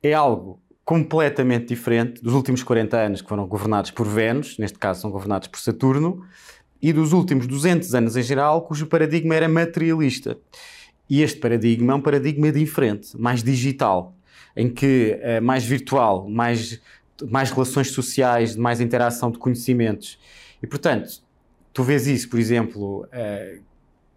é 0.02 0.12
algo 0.12 0.60
completamente 0.84 1.68
diferente 1.68 2.20
dos 2.20 2.34
últimos 2.34 2.64
40 2.64 2.96
anos 2.96 3.22
que 3.22 3.28
foram 3.28 3.46
governados 3.46 3.92
por 3.92 4.08
Vênus, 4.08 4.58
neste 4.58 4.76
caso 4.76 5.02
são 5.02 5.10
governados 5.10 5.46
por 5.46 5.60
Saturno, 5.60 6.26
e 6.82 6.92
dos 6.92 7.12
últimos 7.12 7.46
200 7.46 7.94
anos 7.94 8.16
em 8.16 8.22
geral, 8.22 8.62
cujo 8.62 8.86
paradigma 8.86 9.34
era 9.34 9.48
materialista. 9.48 10.38
E 11.08 11.22
este 11.22 11.38
paradigma 11.38 11.92
é 11.92 11.96
um 11.96 12.00
paradigma 12.00 12.50
diferente, 12.52 13.18
mais 13.18 13.42
digital, 13.42 14.14
em 14.56 14.68
que 14.68 15.18
é 15.20 15.40
mais 15.40 15.64
virtual, 15.64 16.28
mais, 16.28 16.80
mais 17.28 17.50
relações 17.50 17.90
sociais, 17.90 18.56
mais 18.56 18.80
interação 18.80 19.30
de 19.30 19.38
conhecimentos. 19.38 20.18
E, 20.62 20.66
portanto, 20.66 21.22
tu 21.72 21.82
vês 21.82 22.06
isso, 22.06 22.28
por 22.28 22.38
exemplo, 22.38 23.06
é, 23.10 23.58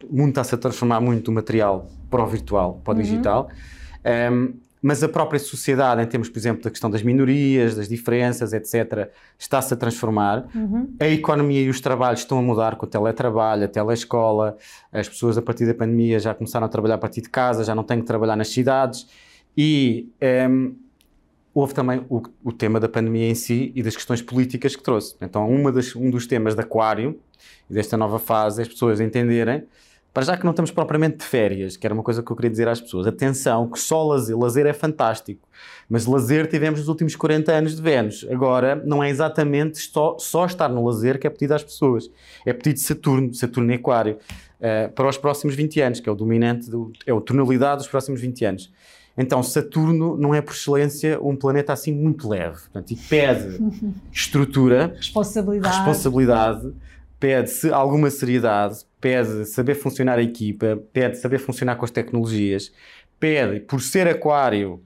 o 0.10 0.16
mundo 0.16 0.30
está-se 0.30 0.54
a 0.54 0.58
transformar 0.58 1.02
muito 1.02 1.26
do 1.26 1.32
material 1.32 1.90
para 2.10 2.24
o 2.24 2.28
virtual, 2.28 2.80
para 2.84 2.94
o 2.94 2.98
uhum. 2.98 3.02
digital. 3.02 3.50
Um, 4.32 4.54
mas 4.84 5.02
a 5.02 5.08
própria 5.08 5.40
sociedade, 5.40 6.02
em 6.02 6.06
termos, 6.06 6.28
por 6.28 6.38
exemplo, 6.38 6.62
da 6.62 6.70
questão 6.70 6.90
das 6.90 7.02
minorias, 7.02 7.74
das 7.74 7.88
diferenças, 7.88 8.52
etc., 8.52 9.10
está-se 9.40 9.74
a 9.74 9.78
transformar. 9.78 10.46
Uhum. 10.54 10.94
A 11.00 11.08
economia 11.08 11.62
e 11.62 11.70
os 11.70 11.80
trabalhos 11.80 12.20
estão 12.20 12.38
a 12.38 12.42
mudar 12.42 12.76
com 12.76 12.86
o 12.86 12.90
teletrabalho, 12.90 13.64
a 13.64 13.68
telescola. 13.70 14.58
As 14.92 15.08
pessoas, 15.08 15.38
a 15.38 15.42
partir 15.42 15.66
da 15.66 15.74
pandemia, 15.74 16.20
já 16.20 16.34
começaram 16.34 16.66
a 16.66 16.70
trabalhar 16.70 16.96
a 16.96 16.98
partir 16.98 17.22
de 17.22 17.30
casa, 17.30 17.64
já 17.64 17.74
não 17.74 17.82
têm 17.82 18.02
que 18.02 18.06
trabalhar 18.06 18.36
nas 18.36 18.50
cidades. 18.50 19.08
E 19.56 20.10
um, 20.22 20.26
ehm, 20.26 20.76
houve 21.54 21.74
também 21.74 22.06
o, 22.10 22.22
o, 22.44 22.52
tema 22.52 22.78
da 22.78 22.90
pandemia 22.90 23.30
em 23.30 23.36
si 23.36 23.72
e 23.74 23.82
das 23.82 23.96
questões 23.96 24.22
políticas 24.22 24.76
que 24.76 24.84
trouxe. 24.84 25.16
Então, 25.22 25.72
das, 25.72 25.96
um 25.96 26.10
dos 26.10 26.28
temas 26.28 26.56
de 26.56 26.62
Aquário 26.62 27.18
e 27.70 27.74
desta 27.74 27.96
nova 27.96 28.20
fase 28.20 28.60
é 28.60 28.64
as 28.64 28.68
pessoas 28.68 29.00
entenderem 29.00 29.64
para 30.14 30.24
já 30.24 30.38
que 30.38 30.44
não 30.44 30.52
estamos 30.52 30.70
propriamente 30.70 31.18
de 31.18 31.24
férias, 31.24 31.76
que 31.76 31.88
era 31.88 31.94
uma 31.94 32.04
coisa 32.04 32.22
que 32.22 32.32
eu 32.32 32.36
queria 32.36 32.52
dizer 32.52 32.68
às 32.68 32.80
pessoas. 32.80 33.08
Atenção, 33.08 33.68
que 33.68 33.80
só 33.80 34.04
lazer, 34.04 34.38
lazer 34.38 34.66
é 34.68 34.74
fantástico, 34.74 35.48
mas 35.90 36.06
lazer 36.06 36.48
tivemos 36.48 36.80
nos 36.82 36.88
últimos 36.88 37.16
40 37.16 37.52
anos 37.52 37.76
de 37.76 37.82
Vênus. 37.82 38.24
Agora, 38.30 38.76
não 38.86 39.04
é 39.04 39.10
exatamente 39.10 39.80
só, 39.80 40.16
só 40.20 40.46
estar 40.46 40.70
no 40.70 40.86
lazer 40.86 41.20
que 41.20 41.26
é 41.26 41.30
pedido 41.32 41.54
às 41.54 41.64
pessoas. 41.64 42.12
É 42.46 42.54
pedido 42.54 42.80
Saturno, 42.80 43.34
Saturno 43.34 43.72
em 43.72 43.76
Aquário, 43.76 44.18
uh, 44.60 44.92
para 44.94 45.10
os 45.10 45.18
próximos 45.18 45.56
20 45.56 45.82
anos, 45.82 46.00
que 46.00 46.08
é 46.08 46.12
o 46.12 46.16
dominante, 46.16 46.70
do, 46.70 46.94
é 47.08 47.12
a 47.12 47.20
tonalidade 47.20 47.78
dos 47.78 47.88
próximos 47.88 48.22
20 48.22 48.46
anos. 48.46 48.72
Então, 49.18 49.42
Saturno 49.42 50.16
não 50.16 50.34
é 50.34 50.42
por 50.42 50.54
excelência 50.54 51.20
um 51.22 51.36
planeta 51.36 51.74
assim 51.74 51.92
muito 51.92 52.30
leve. 52.30 52.58
Portanto, 52.62 52.92
e 52.92 52.96
pede 52.96 53.58
estrutura, 54.14 54.94
responsabilidade, 54.96 55.76
responsabilidade 55.76 56.74
pede 57.24 57.72
alguma 57.72 58.10
seriedade, 58.10 58.80
pede 59.04 59.44
saber 59.44 59.76
funcionar 59.76 60.18
a 60.18 60.24
equipa, 60.24 60.82
pede 60.94 61.18
saber 61.18 61.38
funcionar 61.38 61.76
com 61.76 61.84
as 61.84 61.92
tecnologias, 61.92 62.72
pede, 63.20 63.60
por 63.60 63.82
ser 63.82 64.08
aquário, 64.08 64.82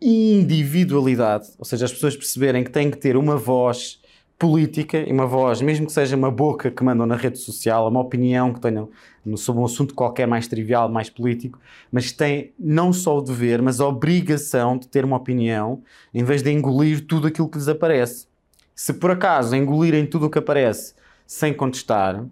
individualidade, 0.00 1.50
ou 1.58 1.66
seja, 1.66 1.84
as 1.84 1.92
pessoas 1.92 2.16
perceberem 2.16 2.64
que 2.64 2.70
têm 2.70 2.90
que 2.90 2.96
ter 2.96 3.14
uma 3.14 3.36
voz 3.36 4.00
política 4.38 4.96
e 5.06 5.12
uma 5.12 5.26
voz, 5.26 5.60
mesmo 5.60 5.84
que 5.84 5.92
seja 5.92 6.16
uma 6.16 6.30
boca 6.30 6.70
que 6.70 6.82
mandam 6.82 7.06
na 7.06 7.14
rede 7.14 7.36
social, 7.36 7.86
uma 7.90 8.00
opinião 8.00 8.54
que 8.54 8.60
tenham 8.60 8.88
sobre 9.36 9.60
um 9.60 9.66
assunto 9.66 9.94
qualquer 9.94 10.26
mais 10.26 10.48
trivial, 10.48 10.88
mais 10.88 11.10
político, 11.10 11.60
mas 11.92 12.10
têm 12.10 12.54
não 12.58 12.90
só 12.90 13.18
o 13.18 13.20
dever, 13.20 13.60
mas 13.60 13.82
a 13.82 13.86
obrigação 13.86 14.78
de 14.78 14.88
ter 14.88 15.04
uma 15.04 15.18
opinião 15.18 15.82
em 16.14 16.24
vez 16.24 16.42
de 16.42 16.50
engolir 16.50 17.06
tudo 17.06 17.26
aquilo 17.26 17.50
que 17.50 17.58
lhes 17.58 17.68
aparece. 17.68 18.28
Se 18.74 18.94
por 18.94 19.10
acaso 19.10 19.54
engolirem 19.54 20.06
tudo 20.06 20.24
o 20.24 20.30
que 20.30 20.38
aparece 20.38 20.94
sem 21.26 21.52
contestar, 21.52 22.24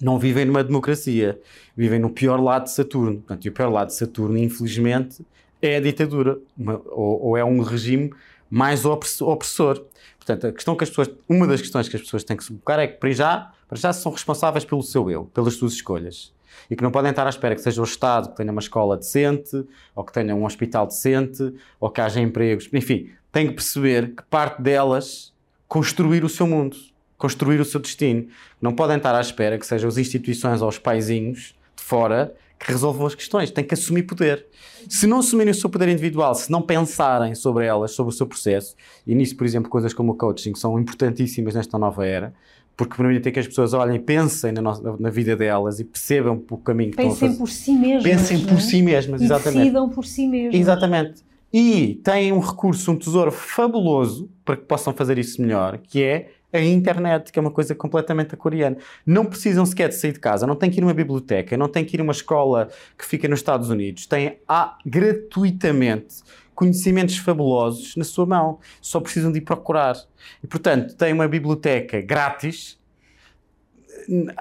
não 0.00 0.18
vivem 0.18 0.44
numa 0.44 0.62
democracia, 0.62 1.40
vivem 1.76 1.98
no 1.98 2.10
pior 2.10 2.40
lado 2.40 2.64
de 2.64 2.72
Saturno. 2.72 3.18
Portanto, 3.18 3.44
e 3.44 3.48
o 3.48 3.52
pior 3.52 3.70
lado 3.70 3.88
de 3.88 3.94
Saturno, 3.94 4.36
infelizmente, 4.38 5.24
é 5.60 5.76
a 5.76 5.80
ditadura, 5.80 6.38
uma, 6.56 6.80
ou, 6.86 7.22
ou, 7.22 7.36
é 7.36 7.44
um 7.44 7.60
regime 7.60 8.12
mais 8.50 8.84
opressor. 8.84 9.84
Portanto, 10.18 10.46
a 10.46 10.52
questão 10.52 10.76
que 10.76 10.84
as 10.84 10.90
pessoas, 10.90 11.10
uma 11.28 11.46
das 11.46 11.60
questões 11.60 11.88
que 11.88 11.96
as 11.96 12.02
pessoas 12.02 12.24
têm 12.24 12.36
que 12.36 12.44
se 12.44 12.50
colocar 12.50 12.78
é 12.78 12.86
que, 12.86 12.98
para 12.98 13.10
já, 13.12 13.52
para 13.68 13.78
já 13.78 13.92
são 13.92 14.12
responsáveis 14.12 14.64
pelo 14.64 14.82
seu 14.82 15.10
eu, 15.10 15.24
pelas 15.26 15.54
suas 15.54 15.72
escolhas. 15.72 16.34
E 16.70 16.76
que 16.76 16.82
não 16.82 16.90
podem 16.90 17.10
estar 17.10 17.26
à 17.26 17.30
espera 17.30 17.54
que 17.54 17.60
seja 17.60 17.80
o 17.80 17.84
Estado 17.84 18.30
que 18.30 18.36
tenha 18.36 18.50
uma 18.50 18.60
escola 18.60 18.96
decente, 18.96 19.64
ou 19.94 20.04
que 20.04 20.12
tenha 20.12 20.34
um 20.34 20.44
hospital 20.44 20.86
decente, 20.86 21.54
ou 21.78 21.90
que 21.90 22.00
haja 22.00 22.20
empregos. 22.20 22.68
Enfim, 22.72 23.10
têm 23.30 23.48
que 23.48 23.54
perceber 23.54 24.14
que 24.14 24.22
parte 24.24 24.62
delas 24.62 25.34
construir 25.68 26.24
o 26.24 26.28
seu 26.28 26.46
mundo 26.46 26.76
construir 27.16 27.60
o 27.60 27.64
seu 27.64 27.80
destino. 27.80 28.26
Não 28.60 28.72
podem 28.72 28.96
estar 28.96 29.14
à 29.14 29.20
espera 29.20 29.58
que 29.58 29.66
sejam 29.66 29.88
as 29.88 29.98
instituições 29.98 30.62
ou 30.62 30.68
os 30.68 30.78
paizinhos 30.78 31.54
de 31.76 31.82
fora 31.82 32.34
que 32.58 32.70
resolvam 32.70 33.06
as 33.06 33.14
questões. 33.14 33.50
Têm 33.50 33.64
que 33.64 33.74
assumir 33.74 34.04
poder. 34.04 34.46
Se 34.88 35.06
não 35.06 35.18
assumirem 35.18 35.50
o 35.50 35.54
seu 35.54 35.68
poder 35.68 35.88
individual, 35.88 36.34
se 36.34 36.50
não 36.50 36.62
pensarem 36.62 37.34
sobre 37.34 37.66
elas, 37.66 37.92
sobre 37.92 38.12
o 38.12 38.16
seu 38.16 38.26
processo, 38.26 38.74
e 39.06 39.14
nisso, 39.14 39.36
por 39.36 39.44
exemplo, 39.44 39.70
coisas 39.70 39.92
como 39.92 40.12
o 40.12 40.14
coaching 40.14 40.54
são 40.54 40.78
importantíssimas 40.78 41.54
nesta 41.54 41.78
nova 41.78 42.06
era, 42.06 42.32
porque 42.76 42.94
permitem 42.94 43.32
que 43.32 43.40
as 43.40 43.48
pessoas 43.48 43.72
olhem, 43.72 43.98
pensem 43.98 44.52
na, 44.52 44.60
nossa, 44.60 44.96
na 44.98 45.10
vida 45.10 45.34
delas 45.34 45.80
e 45.80 45.84
percebam 45.84 46.44
o 46.50 46.58
caminho 46.58 46.90
que 46.90 46.96
pensem 46.96 47.12
estão 47.12 47.28
a 47.28 47.30
fazer. 47.30 47.38
por 47.38 47.50
si 47.50 47.72
mesmas. 47.72 48.02
Pensem 48.02 48.44
por 48.44 48.58
é? 48.58 48.60
si 48.60 48.82
mesmas, 48.82 49.22
exatamente. 49.22 49.56
E 49.56 49.60
decidam 49.60 49.88
por 49.88 50.04
si 50.04 50.26
mesmas. 50.26 50.60
Exatamente. 50.60 51.26
E 51.52 52.00
têm 52.04 52.32
um 52.32 52.38
recurso, 52.38 52.92
um 52.92 52.98
tesouro 52.98 53.32
fabuloso 53.32 54.28
para 54.44 54.56
que 54.56 54.64
possam 54.64 54.92
fazer 54.92 55.16
isso 55.18 55.40
melhor, 55.40 55.78
que 55.78 56.02
é 56.02 56.30
a 56.52 56.60
internet, 56.60 57.32
que 57.32 57.38
é 57.38 57.42
uma 57.42 57.50
coisa 57.50 57.74
completamente 57.74 58.34
aquariana. 58.34 58.76
Não 59.04 59.24
precisam 59.24 59.64
sequer 59.66 59.88
de 59.88 59.96
sair 59.96 60.12
de 60.12 60.20
casa, 60.20 60.46
não 60.46 60.56
têm 60.56 60.70
que 60.70 60.78
ir 60.78 60.82
a 60.82 60.86
uma 60.86 60.94
biblioteca, 60.94 61.56
não 61.56 61.68
têm 61.68 61.84
que 61.84 61.96
ir 61.96 62.00
a 62.00 62.02
uma 62.02 62.12
escola 62.12 62.68
que 62.96 63.04
fica 63.04 63.28
nos 63.28 63.40
Estados 63.40 63.70
Unidos. 63.70 64.06
Têm 64.06 64.38
gratuitamente 64.84 66.16
conhecimentos 66.54 67.18
fabulosos 67.18 67.94
na 67.96 68.04
sua 68.04 68.26
mão. 68.26 68.58
Só 68.80 69.00
precisam 69.00 69.30
de 69.30 69.38
ir 69.38 69.42
procurar. 69.42 69.96
E, 70.42 70.46
portanto, 70.46 70.94
têm 70.96 71.12
uma 71.12 71.28
biblioteca 71.28 72.00
grátis 72.00 72.78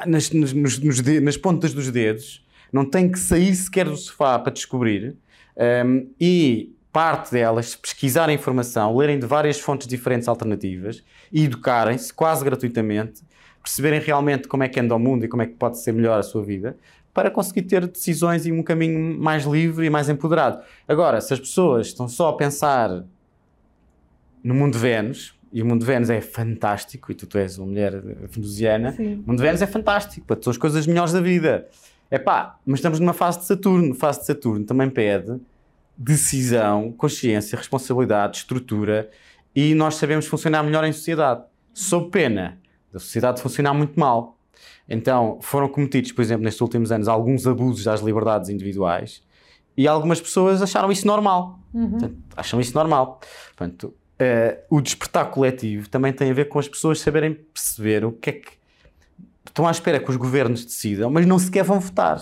nas, 0.06 0.32
nos, 0.32 0.54
nos, 0.54 1.02
nas 1.22 1.38
pontas 1.38 1.74
dos 1.74 1.92
dedos. 1.92 2.46
Não 2.72 2.86
têm 2.86 3.12
que 3.12 3.20
sair 3.20 3.54
sequer 3.56 3.86
do 3.86 3.98
sofá 3.98 4.40
para 4.40 4.52
descobrir. 4.52 5.16
Um, 5.58 6.10
e 6.20 6.75
parte 6.96 7.34
delas, 7.34 7.75
pesquisar 7.75 8.30
a 8.30 8.32
informação, 8.32 8.96
lerem 8.96 9.20
de 9.20 9.25
várias 9.25 9.60
fontes 9.60 9.86
diferentes 9.86 10.30
alternativas 10.30 11.04
e 11.30 11.44
educarem-se 11.44 12.14
quase 12.14 12.42
gratuitamente, 12.42 13.22
perceberem 13.62 14.00
realmente 14.00 14.48
como 14.48 14.64
é 14.64 14.70
que 14.70 14.80
anda 14.80 14.96
o 14.96 15.00
mundo 15.00 15.25
e 15.25 15.28
como 15.28 15.44
é 15.44 15.46
que 15.46 15.56
pode 15.56 15.78
ser 15.78 15.92
melhor 15.92 16.18
a 16.18 16.24
sua 16.24 16.42
vida, 16.42 16.78
para 17.14 17.30
conseguir 17.30 17.64
ter 17.64 17.86
decisões 17.86 18.46
e 18.46 18.52
um 18.54 18.64
caminho 18.64 19.20
mais 19.20 19.44
livre 19.44 19.86
e 19.86 19.90
mais 19.90 20.08
empoderado. 20.08 20.64
Agora, 20.88 21.20
se 21.20 21.34
as 21.34 21.40
pessoas 21.42 21.88
estão 21.88 22.08
só 22.08 22.30
a 22.30 22.38
pensar 22.38 23.04
no 24.42 24.54
mundo 24.54 24.72
de 24.72 24.80
Vênus, 24.80 25.38
e 25.52 25.62
o 25.62 25.66
mundo 25.66 25.82
de 25.82 25.86
Vênus 25.86 26.10
é 26.10 26.22
fantástico, 26.22 27.12
e 27.12 27.16
tu, 27.16 27.28
tu 27.28 27.38
és 27.38 27.58
uma 27.58 27.68
mulher 27.68 27.92
venusiana, 28.30 28.96
o 28.98 29.02
mundo 29.02 29.36
de 29.36 29.44
Vênus 29.44 29.62
é 29.62 29.68
fantástico, 29.68 30.25
para 30.25 30.38
todas 30.38 30.56
as 30.56 30.58
coisas 30.58 30.88
melhores 30.88 31.12
da 31.12 31.20
vida. 31.20 31.68
É 32.10 32.18
pá, 32.18 32.58
mas 32.66 32.80
estamos 32.80 33.02
numa 33.02 33.12
fase 33.12 33.40
de 33.40 33.46
Saturno, 33.48 33.94
fase 33.94 34.22
de 34.22 34.28
Saturno 34.28 34.64
também 34.64 34.90
pede 34.90 35.42
decisão, 35.98 36.92
consciência, 36.92 37.58
responsabilidade, 37.58 38.38
estrutura 38.38 39.10
e 39.56 39.74
nós 39.74 39.96
sabemos 39.96 40.25
funcionar 40.25 40.64
melhor 40.64 40.84
em 40.84 40.92
sociedade. 40.92 41.44
Sob 41.74 42.10
pena 42.10 42.58
da 42.92 43.00
sociedade 43.00 43.42
funcionar 43.42 43.74
muito 43.74 44.00
mal. 44.00 44.38
Então, 44.88 45.40
foram 45.42 45.68
cometidos, 45.68 46.12
por 46.12 46.22
exemplo, 46.22 46.44
nestes 46.44 46.62
últimos 46.62 46.92
anos, 46.92 47.08
alguns 47.08 47.48
abusos 47.48 47.88
às 47.88 48.02
liberdades 48.02 48.50
individuais 48.50 49.24
e 49.75 49.88
algumas 49.88 50.22
pessoas 50.22 50.62
acharam 50.62 50.92
isso 50.92 51.08
normal. 51.08 51.60
Uhum. 51.74 51.92
Portanto, 51.92 52.16
acham 52.36 52.62
isso 52.62 52.74
normal. 52.74 53.20
Portanto, 53.56 53.94
uh, 54.22 54.64
o 54.70 54.82
despertar 54.82 55.30
coletivo 55.32 55.90
também 55.90 56.14
tem 56.14 56.30
a 56.30 56.34
ver 56.34 56.46
com 56.46 56.60
as 56.60 56.68
pessoas 56.68 57.00
saberem 57.00 57.34
perceber 57.34 58.06
o 58.06 58.12
que 58.12 58.30
é 58.30 58.34
que 58.34 58.52
estão 59.46 59.68
à 59.68 59.72
espera 59.72 60.00
que 60.00 60.10
os 60.10 60.16
governos 60.18 60.66
decidam, 60.66 61.10
mas 61.10 61.25
não 61.25 61.40
sequer 61.40 61.64
vão 61.64 61.80
votar. 61.80 62.22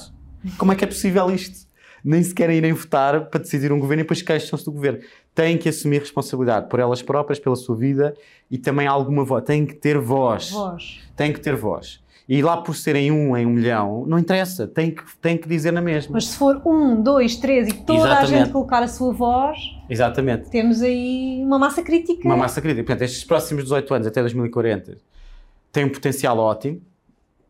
Como 0.58 0.72
é 0.72 0.76
que 0.76 0.84
é 0.84 0.88
possível 0.88 1.30
isto? 1.32 1.68
Nem 2.04 2.22
sequer 2.22 2.50
irem 2.50 2.74
votar 2.74 3.30
para 3.30 3.40
decidir 3.40 3.72
um 3.72 3.80
governo 3.80 4.02
e 4.02 4.04
depois 4.04 4.22
queixam-se 4.22 4.66
do 4.66 4.72
governo. 4.72 5.00
Têm 5.34 5.58
que 5.58 5.70
assumir 5.70 6.00
responsabilidade 6.00 6.68
por 6.68 6.80
elas 6.80 7.02
próprias, 7.02 7.40
pela 7.40 7.56
sua 7.56 7.76
vida 7.76 8.14
e 8.52 8.58
também 8.58 8.88
alguma 8.88 9.24
voz. 9.24 9.44
Têm 9.44 9.66
que 9.66 9.76
ter 9.76 9.98
voz. 9.98 10.52
voz. 10.52 11.00
Têm 11.16 11.32
que 11.32 11.40
ter 11.40 11.56
voz. 11.56 12.04
E 12.28 12.42
lá 12.42 12.58
por 12.58 12.76
serem 12.76 13.12
um 13.12 13.36
em 13.36 13.46
um 13.46 13.50
milhão, 13.50 14.06
não 14.08 14.18
interessa, 14.18 14.66
tem 14.66 14.92
que, 14.92 15.04
tem 15.22 15.38
que 15.38 15.48
dizer 15.48 15.72
na 15.72 15.82
mesma. 15.82 16.14
Mas 16.14 16.28
se 16.28 16.38
for 16.38 16.62
um, 16.66 17.02
dois, 17.02 17.36
três 17.36 17.68
e 17.68 17.74
toda 17.74 18.00
Exatamente. 18.00 18.34
a 18.34 18.38
gente 18.38 18.52
colocar 18.52 18.82
a 18.82 18.88
sua 18.88 19.12
voz, 19.12 19.58
Exatamente. 19.90 20.50
temos 20.50 20.82
aí 20.82 21.42
uma 21.44 21.60
massa 21.60 21.84
crítica. 21.84 22.26
Uma 22.26 22.38
massa 22.38 22.62
crítica. 22.62 22.84
Portanto, 22.84 23.02
estes 23.02 23.26
próximos 23.26 23.64
18 23.64 23.94
anos, 23.94 24.08
até 24.08 24.22
2040, 24.22 24.98
têm 25.72 25.84
um 25.84 25.90
potencial 25.90 26.38
ótimo 26.38 26.82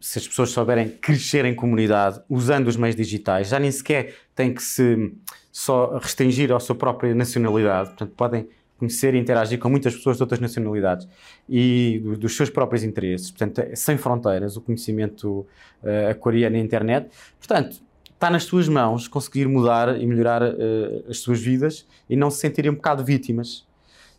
se 0.04 0.20
as 0.20 0.28
pessoas 0.28 0.50
souberem 0.50 0.90
crescer 0.90 1.46
em 1.46 1.56
comunidade 1.56 2.22
usando 2.30 2.68
os 2.68 2.76
meios 2.76 2.94
digitais, 2.94 3.48
já 3.48 3.58
nem 3.58 3.72
sequer 3.72 4.14
têm 4.36 4.54
que 4.54 4.64
se 4.64 5.14
só 5.52 5.98
restringir 5.98 6.52
à 6.52 6.60
sua 6.60 6.76
própria 6.76 7.14
nacionalidade, 7.14 7.90
portanto, 7.90 8.14
podem 8.16 8.48
conhecer 8.78 9.14
e 9.14 9.18
interagir 9.18 9.60
com 9.60 9.70
muitas 9.70 9.96
pessoas 9.96 10.18
de 10.18 10.24
outras 10.24 10.40
nacionalidades 10.40 11.08
e 11.48 12.02
dos 12.20 12.36
seus 12.36 12.50
próprios 12.50 12.84
interesses, 12.84 13.32
portanto, 13.32 13.60
é 13.60 13.76
sem 13.76 13.98
fronteiras 13.98 14.58
o 14.58 14.62
conhecimento 14.62 15.46
uh, 15.84 16.10
aquariano 16.12 16.58
na 16.58 16.62
internet. 16.62 17.10
Portanto, 17.40 17.82
está 18.14 18.30
nas 18.30 18.44
suas 18.44 18.68
mãos 18.68 19.08
conseguir 19.08 19.48
mudar 19.48 20.00
e 20.02 20.06
melhorar 20.06 20.42
uh, 20.42 21.10
as 21.10 21.20
suas 21.20 21.42
vidas 21.42 21.86
e 22.10 22.16
não 22.16 22.30
se 22.30 22.40
sentirem 22.40 22.72
um 22.72 22.76
bocado 22.76 23.04
vítimas. 23.06 23.66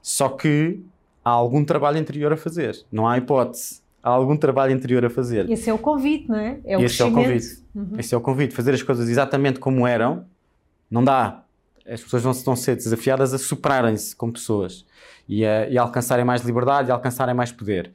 Só 0.00 0.28
que 0.28 0.80
há 1.24 1.30
algum 1.30 1.64
trabalho 1.64 1.98
interior 1.98 2.32
a 2.32 2.36
fazer, 2.36 2.84
não 2.90 3.08
há 3.08 3.18
hipótese 3.18 3.83
há 4.04 4.10
algum 4.10 4.36
trabalho 4.36 4.70
interior 4.70 5.02
a 5.06 5.08
fazer. 5.08 5.50
Esse 5.50 5.70
é 5.70 5.72
o 5.72 5.78
convite, 5.78 6.28
não 6.28 6.36
é? 6.36 6.60
É 6.66 6.76
o 6.76 6.82
Esse 6.82 7.00
é 7.00 7.04
o 7.06 7.10
convite. 7.10 7.64
Uhum. 7.74 7.92
Esse 7.98 8.14
é 8.14 8.18
o 8.18 8.20
convite. 8.20 8.54
Fazer 8.54 8.74
as 8.74 8.82
coisas 8.82 9.08
exatamente 9.08 9.58
como 9.58 9.86
eram, 9.86 10.26
não 10.90 11.02
dá. 11.02 11.42
As 11.88 12.02
pessoas 12.02 12.22
vão, 12.22 12.32
vão 12.34 12.56
ser 12.56 12.76
desafiadas 12.76 13.32
a 13.32 13.38
superarem-se 13.38 14.14
como 14.14 14.34
pessoas 14.34 14.84
e 15.26 15.44
a, 15.44 15.68
e 15.70 15.78
a 15.78 15.82
alcançarem 15.82 16.24
mais 16.24 16.42
liberdade 16.42 16.88
e 16.88 16.92
a 16.92 16.94
alcançarem 16.94 17.34
mais 17.34 17.50
poder. 17.50 17.92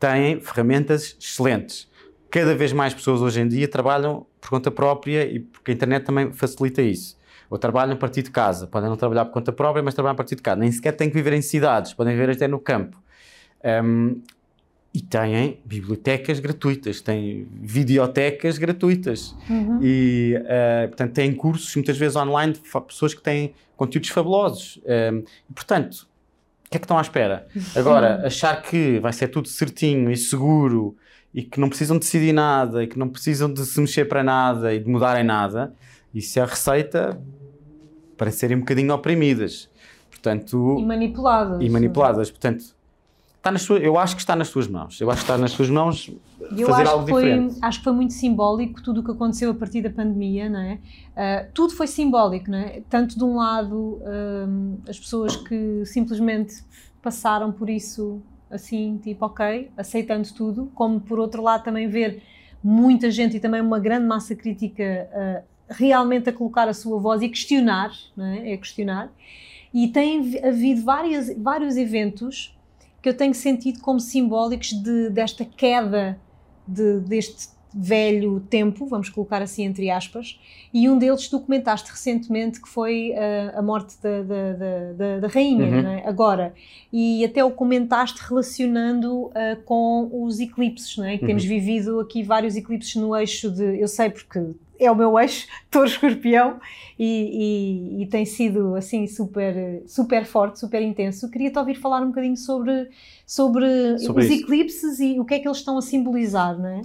Têm 0.00 0.40
ferramentas 0.40 1.16
excelentes. 1.20 1.88
Cada 2.28 2.56
vez 2.56 2.72
mais 2.72 2.92
pessoas 2.92 3.20
hoje 3.20 3.40
em 3.40 3.46
dia 3.46 3.68
trabalham 3.68 4.26
por 4.40 4.50
conta 4.50 4.70
própria 4.70 5.24
e 5.24 5.38
porque 5.38 5.70
a 5.70 5.74
internet 5.74 6.04
também 6.04 6.32
facilita 6.32 6.82
isso. 6.82 7.16
Ou 7.48 7.56
trabalham 7.56 7.94
a 7.94 7.96
partir 7.96 8.22
de 8.22 8.30
casa. 8.32 8.66
Podem 8.66 8.88
não 8.88 8.96
trabalhar 8.96 9.26
por 9.26 9.32
conta 9.32 9.52
própria, 9.52 9.82
mas 9.82 9.94
trabalham 9.94 10.14
a 10.14 10.16
partir 10.16 10.34
de 10.34 10.42
casa. 10.42 10.58
Nem 10.58 10.72
sequer 10.72 10.92
têm 10.92 11.08
que 11.08 11.14
viver 11.14 11.34
em 11.34 11.42
cidades, 11.42 11.92
podem 11.92 12.16
viver 12.16 12.30
até 12.30 12.48
no 12.48 12.58
campo. 12.58 13.00
Um, 13.84 14.20
e 14.94 15.00
têm 15.00 15.58
bibliotecas 15.64 16.38
gratuitas, 16.38 17.00
têm 17.00 17.48
videotecas 17.50 18.58
gratuitas 18.58 19.34
uhum. 19.48 19.78
e, 19.80 20.34
uh, 20.36 20.88
portanto, 20.88 21.12
têm 21.14 21.32
cursos 21.32 21.74
muitas 21.74 21.96
vezes 21.96 22.14
online 22.14 22.52
de 22.52 22.60
pessoas 22.60 23.14
que 23.14 23.22
têm 23.22 23.54
conteúdos 23.74 24.10
fabulosos. 24.10 24.78
Um, 24.84 24.90
eh, 24.90 25.22
e, 25.48 25.52
portanto, 25.54 26.06
o 26.66 26.70
que 26.70 26.76
é 26.76 26.78
que 26.78 26.84
estão 26.84 26.98
à 26.98 27.00
espera? 27.00 27.46
Agora, 27.74 28.26
achar 28.26 28.60
que 28.60 29.00
vai 29.00 29.12
ser 29.14 29.28
tudo 29.28 29.48
certinho 29.48 30.10
e 30.10 30.16
seguro 30.16 30.94
e 31.32 31.42
que 31.42 31.58
não 31.58 31.70
precisam 31.70 31.98
decidir 31.98 32.34
nada 32.34 32.84
e 32.84 32.86
que 32.86 32.98
não 32.98 33.08
precisam 33.08 33.52
de 33.52 33.64
se 33.64 33.80
mexer 33.80 34.04
para 34.04 34.22
nada 34.22 34.74
e 34.74 34.78
de 34.78 34.88
mudarem 34.88 35.24
nada, 35.24 35.72
isso 36.14 36.38
é 36.38 36.42
a 36.42 36.46
receita 36.46 37.18
para 38.16 38.30
serem 38.30 38.58
um 38.58 38.60
bocadinho 38.60 38.92
oprimidas. 38.94 39.70
Portanto, 40.10 40.76
e 40.78 40.84
manipuladas. 40.84 41.62
E 41.62 41.68
manipuladas. 41.70 42.30
Portanto, 42.30 42.64
está 43.42 43.50
nas 43.50 43.62
suas, 43.62 43.82
eu 43.82 43.98
acho 43.98 44.14
que 44.14 44.22
está 44.22 44.36
nas 44.36 44.48
suas 44.48 44.68
mãos. 44.68 45.00
Eu 45.00 45.10
acho 45.10 45.18
que 45.18 45.24
está 45.24 45.36
nas 45.36 45.50
suas 45.50 45.68
mãos 45.68 46.08
eu 46.56 46.68
fazer 46.68 46.86
algo 46.86 47.08
foi, 47.08 47.24
diferente. 47.24 47.58
Acho 47.60 47.78
que 47.78 47.84
foi 47.84 47.92
muito 47.92 48.12
simbólico 48.12 48.80
tudo 48.80 49.00
o 49.00 49.04
que 49.04 49.10
aconteceu 49.10 49.50
a 49.50 49.54
partir 49.54 49.82
da 49.82 49.90
pandemia, 49.90 50.48
não 50.48 50.60
é? 50.60 50.74
Uh, 50.74 51.50
tudo 51.52 51.74
foi 51.74 51.88
simbólico, 51.88 52.48
não 52.48 52.58
é? 52.58 52.82
Tanto 52.88 53.18
de 53.18 53.24
um 53.24 53.36
lado, 53.36 54.00
um, 54.00 54.78
as 54.88 54.96
pessoas 54.96 55.34
que 55.34 55.84
simplesmente 55.84 56.62
passaram 57.02 57.50
por 57.50 57.68
isso 57.68 58.22
assim, 58.48 59.00
tipo, 59.02 59.26
ok, 59.26 59.70
aceitando 59.76 60.32
tudo, 60.34 60.70
como 60.72 61.00
por 61.00 61.18
outro 61.18 61.42
lado 61.42 61.64
também 61.64 61.88
ver 61.88 62.22
muita 62.62 63.10
gente 63.10 63.38
e 63.38 63.40
também 63.40 63.60
uma 63.60 63.80
grande 63.80 64.06
massa 64.06 64.36
crítica 64.36 65.08
uh, 65.10 65.44
realmente 65.68 66.28
a 66.28 66.32
colocar 66.32 66.68
a 66.68 66.74
sua 66.74 67.00
voz 67.00 67.22
e 67.22 67.28
questionar, 67.28 67.90
não 68.16 68.24
é? 68.24 68.52
é 68.52 68.56
questionar. 68.56 69.10
E 69.74 69.88
tem 69.88 70.38
havido 70.44 70.82
várias, 70.82 71.34
vários 71.36 71.76
eventos 71.76 72.54
que 73.02 73.08
eu 73.08 73.14
tenho 73.14 73.34
sentido 73.34 73.80
como 73.80 73.98
simbólicos 73.98 74.72
de, 74.72 75.10
desta 75.10 75.44
queda 75.44 76.18
de, 76.66 77.00
deste 77.00 77.48
velho 77.74 78.40
tempo, 78.50 78.86
vamos 78.86 79.08
colocar 79.08 79.40
assim 79.40 79.64
entre 79.64 79.90
aspas, 79.90 80.38
e 80.72 80.88
um 80.88 80.98
deles 80.98 81.28
documentaste 81.28 81.90
recentemente 81.90 82.60
que 82.60 82.68
foi 82.68 83.12
uh, 83.12 83.58
a 83.58 83.62
morte 83.62 83.96
da, 84.02 84.22
da, 84.22 84.92
da, 84.92 85.18
da 85.20 85.28
rainha, 85.28 85.66
uhum. 85.66 85.88
é? 85.88 86.06
agora, 86.06 86.54
e 86.92 87.24
até 87.24 87.42
o 87.42 87.50
comentaste 87.50 88.20
relacionando 88.28 89.26
uh, 89.26 89.32
com 89.64 90.10
os 90.24 90.38
eclipses, 90.38 90.98
é? 90.98 91.16
que 91.16 91.22
uhum. 91.22 91.28
temos 91.28 91.44
vivido 91.44 91.98
aqui 92.00 92.22
vários 92.22 92.56
eclipses 92.56 92.94
no 92.96 93.16
eixo 93.16 93.50
de, 93.50 93.80
eu 93.80 93.88
sei 93.88 94.10
porque 94.10 94.38
é 94.84 94.90
o 94.90 94.94
meu 94.94 95.18
eixo, 95.18 95.46
touro 95.70 95.88
escorpião, 95.88 96.60
e, 96.98 97.98
e, 97.98 98.02
e, 98.02 98.06
tem 98.06 98.24
sido 98.24 98.76
assim 98.76 99.06
super, 99.06 99.82
super 99.86 100.24
forte, 100.24 100.60
super 100.60 100.80
intenso. 100.82 101.30
Queria-te 101.30 101.58
ouvir 101.58 101.74
falar 101.74 102.00
um 102.00 102.08
bocadinho 102.08 102.36
sobre, 102.36 102.88
sobre, 103.26 103.98
sobre 103.98 104.24
os 104.24 104.30
isso. 104.30 104.44
eclipses 104.44 105.00
e 105.00 105.18
o 105.18 105.24
que 105.24 105.34
é 105.34 105.38
que 105.38 105.48
eles 105.48 105.58
estão 105.58 105.78
a 105.78 105.82
simbolizar, 105.82 106.56
não 106.56 106.68
é? 106.68 106.82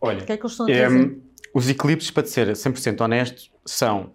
Olha, 0.00 0.22
o 0.22 0.26
que 0.26 0.32
é 0.32 0.36
que 0.36 0.42
eles 0.42 0.52
estão 0.52 0.66
a 0.66 0.70
é, 0.70 0.88
os 1.54 1.68
eclipses, 1.68 2.10
para 2.10 2.26
ser 2.26 2.48
100% 2.48 3.00
honesto, 3.02 3.50
são 3.64 4.10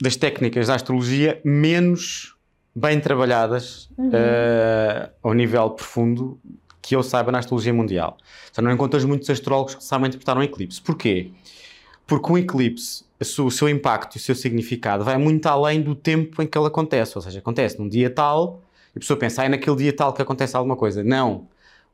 das 0.00 0.16
técnicas 0.16 0.66
da 0.66 0.74
astrologia 0.74 1.40
menos 1.44 2.34
bem 2.74 3.00
trabalhadas 3.00 3.88
uhum. 3.96 4.08
uh, 4.08 5.10
ao 5.22 5.34
nível 5.34 5.70
profundo 5.70 6.40
que 6.80 6.96
eu 6.96 7.02
saiba 7.02 7.30
na 7.30 7.38
astrologia 7.38 7.72
mundial. 7.72 8.16
Então, 8.50 8.64
não 8.64 8.72
encontras 8.72 9.04
muitos 9.04 9.28
astrólogos 9.28 9.74
que 9.74 9.84
sabem 9.84 10.08
interpretar 10.08 10.36
um 10.36 10.42
eclipse. 10.42 10.80
Porquê? 10.80 11.30
Porque 12.10 12.32
um 12.32 12.36
eclipse, 12.36 13.04
o 13.38 13.50
seu 13.52 13.68
impacto 13.68 14.16
e 14.16 14.18
o 14.18 14.20
seu 14.20 14.34
significado 14.34 15.04
vai 15.04 15.16
muito 15.16 15.46
além 15.46 15.80
do 15.80 15.94
tempo 15.94 16.42
em 16.42 16.46
que 16.46 16.58
ele 16.58 16.66
acontece. 16.66 17.16
Ou 17.16 17.22
seja, 17.22 17.38
acontece 17.38 17.78
num 17.78 17.88
dia 17.88 18.10
tal 18.10 18.60
e 18.92 18.98
a 18.98 19.00
pessoa 19.00 19.16
pensa, 19.16 19.42
ah, 19.42 19.44
é 19.44 19.48
naquele 19.48 19.76
dia 19.76 19.92
tal 19.92 20.12
que 20.12 20.20
acontece 20.20 20.56
alguma 20.56 20.74
coisa. 20.74 21.04
Não. 21.04 21.46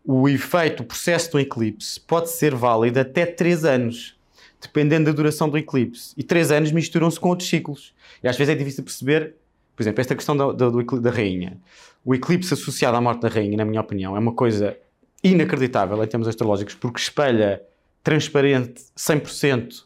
O 0.02 0.26
efeito, 0.26 0.82
o 0.82 0.86
processo 0.86 1.32
do 1.32 1.38
eclipse 1.38 2.00
pode 2.00 2.30
ser 2.30 2.54
válido 2.54 2.98
até 2.98 3.26
3 3.26 3.66
anos, 3.66 4.16
dependendo 4.58 5.04
da 5.04 5.12
duração 5.12 5.50
do 5.50 5.58
eclipse. 5.58 6.14
E 6.16 6.22
3 6.22 6.50
anos 6.50 6.72
misturam-se 6.72 7.20
com 7.20 7.28
outros 7.28 7.50
ciclos. 7.50 7.92
E 8.24 8.28
às 8.28 8.38
vezes 8.38 8.54
é 8.54 8.56
difícil 8.56 8.82
perceber, 8.82 9.34
por 9.76 9.82
exemplo, 9.82 10.00
esta 10.00 10.14
questão 10.14 10.34
da, 10.34 10.50
da, 10.50 10.70
da 10.70 11.10
rainha. 11.10 11.58
O 12.02 12.14
eclipse 12.14 12.54
associado 12.54 12.96
à 12.96 13.02
morte 13.02 13.20
da 13.20 13.28
rainha, 13.28 13.58
na 13.58 13.66
minha 13.66 13.82
opinião, 13.82 14.16
é 14.16 14.18
uma 14.18 14.32
coisa 14.32 14.78
inacreditável 15.22 16.02
em 16.02 16.06
termos 16.06 16.26
astrológicos, 16.26 16.74
porque 16.74 17.00
espelha 17.00 17.60
transparente 18.02 18.80
100% 18.96 19.84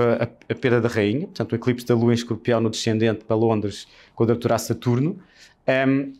a, 0.00 0.22
a, 0.24 0.54
perda 0.54 0.80
da 0.80 0.88
rainha, 0.88 1.26
portanto, 1.26 1.52
o 1.52 1.54
eclipse 1.56 1.86
da 1.86 1.94
lua 1.94 2.12
em 2.12 2.14
escorpião 2.14 2.60
no 2.60 2.70
descendente 2.70 3.24
para 3.24 3.36
Londres, 3.36 3.86
quadratura 4.14 4.54
a 4.54 4.58
Saturno. 4.58 5.18
Um, 5.88 6.12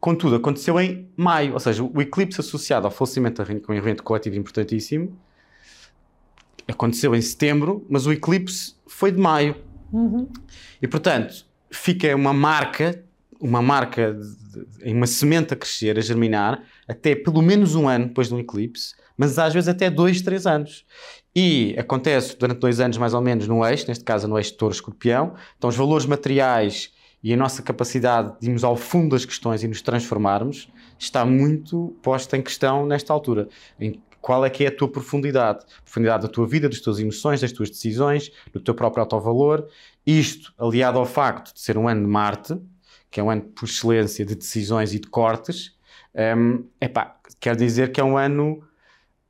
contudo, 0.00 0.36
aconteceu 0.36 0.80
em 0.80 1.08
maio, 1.16 1.54
ou 1.54 1.60
seja, 1.60 1.82
o 1.82 2.00
eclipse 2.00 2.40
associado 2.40 2.86
ao 2.86 2.90
falecimento 2.90 3.42
da 3.42 3.44
rainha, 3.44 3.60
que 3.60 3.70
é 3.70 3.74
um 3.74 3.76
evento 3.76 4.02
coletivo 4.02 4.36
importantíssimo, 4.36 5.18
aconteceu 6.66 7.14
em 7.14 7.20
setembro, 7.20 7.84
mas 7.88 8.06
o 8.06 8.12
eclipse 8.12 8.74
foi 8.86 9.10
de 9.10 9.18
maio. 9.18 9.56
Uhum. 9.92 10.28
E, 10.80 10.86
portanto, 10.86 11.46
fica 11.70 12.14
uma 12.14 12.32
marca, 12.32 13.02
uma 13.40 13.62
marca, 13.62 14.12
de, 14.12 14.84
de, 14.84 14.92
uma 14.92 15.06
semente 15.06 15.54
a 15.54 15.56
crescer, 15.56 15.98
a 15.98 16.00
germinar, 16.00 16.62
até 16.86 17.14
pelo 17.14 17.40
menos 17.40 17.74
um 17.74 17.88
ano 17.88 18.08
depois 18.08 18.28
de 18.28 18.34
um 18.34 18.38
eclipse, 18.38 18.94
mas 19.18 19.36
às 19.38 19.52
vezes 19.52 19.68
até 19.68 19.90
dois, 19.90 20.22
três 20.22 20.46
anos. 20.46 20.86
E 21.34 21.74
acontece 21.76 22.36
durante 22.38 22.60
dois 22.60 22.78
anos, 22.78 22.96
mais 22.96 23.12
ou 23.12 23.20
menos, 23.20 23.48
no 23.48 23.66
eixo, 23.66 23.86
neste 23.88 24.04
caso 24.04 24.28
no 24.28 24.38
eixo 24.38 24.52
de 24.52 24.56
touro-escorpião. 24.56 25.34
Então, 25.58 25.68
os 25.68 25.76
valores 25.76 26.06
materiais 26.06 26.92
e 27.22 27.34
a 27.34 27.36
nossa 27.36 27.60
capacidade 27.60 28.32
de 28.40 28.46
irmos 28.46 28.62
ao 28.62 28.76
fundo 28.76 29.10
das 29.10 29.24
questões 29.24 29.64
e 29.64 29.68
nos 29.68 29.82
transformarmos 29.82 30.68
está 30.96 31.24
muito 31.24 31.96
posta 32.00 32.36
em 32.36 32.42
questão 32.42 32.86
nesta 32.86 33.12
altura. 33.12 33.48
Em 33.80 34.00
qual 34.20 34.44
é 34.44 34.50
que 34.50 34.64
é 34.64 34.68
a 34.68 34.74
tua 34.74 34.88
profundidade? 34.88 35.64
Profundidade 35.84 36.22
da 36.22 36.28
tua 36.28 36.46
vida, 36.46 36.68
das 36.68 36.80
tuas 36.80 37.00
emoções, 37.00 37.40
das 37.40 37.50
tuas 37.50 37.70
decisões, 37.70 38.30
do 38.52 38.60
teu 38.60 38.74
próprio 38.74 39.02
autovalor. 39.02 39.66
Isto 40.06 40.52
aliado 40.56 40.98
ao 40.98 41.06
facto 41.06 41.52
de 41.54 41.60
ser 41.60 41.76
um 41.76 41.88
ano 41.88 42.02
de 42.02 42.08
Marte, 42.08 42.56
que 43.10 43.18
é 43.18 43.22
um 43.22 43.30
ano 43.30 43.42
por 43.42 43.64
excelência 43.64 44.24
de 44.24 44.34
decisões 44.34 44.94
e 44.94 45.00
de 45.00 45.08
cortes, 45.08 45.76
um, 46.36 46.64
epá, 46.80 47.16
quer 47.38 47.54
dizer 47.54 47.92
que 47.92 48.00
é 48.00 48.04
um 48.04 48.16
ano 48.16 48.62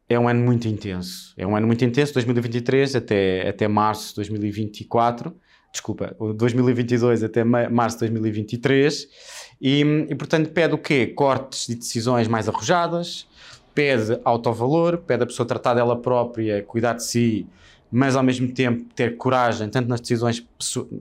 é 0.09 0.19
um 0.19 0.29
ano 0.29 0.45
muito 0.45 0.67
intenso. 0.67 1.35
É 1.37 1.47
um 1.47 1.55
ano 1.55 1.67
muito 1.67 1.85
intenso, 1.85 2.15
2023 2.15 2.97
até, 2.97 3.49
até 3.49 3.69
março 3.69 4.11
de 4.11 4.17
2024. 4.17 5.35
Desculpa, 5.71 6.17
2022 6.37 7.23
até 7.23 7.45
março 7.45 7.99
de 7.99 8.01
2023. 8.01 9.07
E, 9.61 9.81
e, 10.09 10.15
portanto, 10.15 10.51
pede 10.51 10.75
o 10.75 10.79
quê? 10.79 11.07
Cortes 11.09 11.67
de 11.67 11.75
decisões 11.75 12.27
mais 12.27 12.49
arrojadas, 12.49 13.29
pede 13.75 14.19
autovalor, 14.25 14.99
pede 14.99 15.25
a 15.25 15.27
pessoa 15.27 15.47
tratar 15.47 15.75
dela 15.75 16.01
própria, 16.01 16.63
cuidar 16.63 16.95
de 16.95 17.05
si, 17.05 17.47
mas 17.91 18.17
ao 18.17 18.23
mesmo 18.23 18.51
tempo 18.53 18.85
ter 18.95 19.17
coragem, 19.17 19.69
tanto 19.69 19.89
nas 19.89 20.01
decisões, 20.01 20.47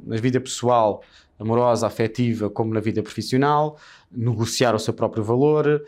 na 0.05 0.17
vida 0.17 0.39
pessoal, 0.41 1.01
amorosa, 1.39 1.87
afetiva, 1.87 2.49
como 2.49 2.73
na 2.73 2.79
vida 2.79 3.01
profissional, 3.01 3.77
negociar 4.11 4.75
o 4.75 4.79
seu 4.79 4.93
próprio 4.93 5.23
valor, 5.23 5.83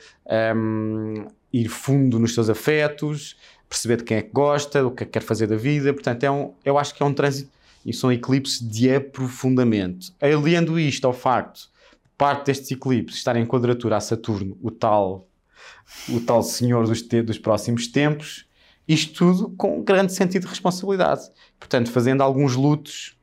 um, 0.55 1.25
ir 1.51 1.67
fundo 1.67 2.19
nos 2.19 2.33
seus 2.33 2.49
afetos, 2.49 3.35
perceber 3.67 3.97
de 3.97 4.03
quem 4.03 4.17
é 4.17 4.21
que 4.21 4.31
gosta, 4.31 4.85
o 4.85 4.91
que 4.91 5.03
é 5.03 5.05
que 5.05 5.13
quer 5.13 5.23
fazer 5.23 5.47
da 5.47 5.55
vida. 5.55 5.93
Portanto, 5.93 6.23
é 6.23 6.31
um, 6.31 6.53
eu 6.63 6.77
acho 6.77 6.93
que 6.93 7.03
é 7.03 7.05
um 7.05 7.13
trânsito 7.13 7.51
e 7.85 7.93
são 7.93 8.11
eclipses 8.11 8.59
de 8.59 8.93
aprofundamento. 8.93 10.13
Aliando 10.21 10.79
isto 10.79 11.05
ao 11.05 11.13
facto 11.13 11.69
parte 12.19 12.47
destes 12.47 12.69
eclipses 12.71 13.17
estar 13.17 13.37
em 13.37 13.45
quadratura 13.45 13.95
a 13.95 14.01
Saturno, 14.01 14.57
o 14.61 14.69
tal, 14.69 15.25
o 16.09 16.19
tal 16.19 16.43
senhor 16.43 16.85
dos, 16.85 17.01
dos 17.01 17.39
próximos 17.39 17.87
tempos, 17.87 18.45
isto 18.85 19.13
tudo 19.13 19.49
com 19.55 19.79
um 19.79 19.83
grande 19.83 20.11
sentido 20.11 20.41
de 20.41 20.49
responsabilidade. 20.49 21.21
Portanto, 21.57 21.89
fazendo 21.89 22.21
alguns 22.21 22.55
lutos, 22.55 23.15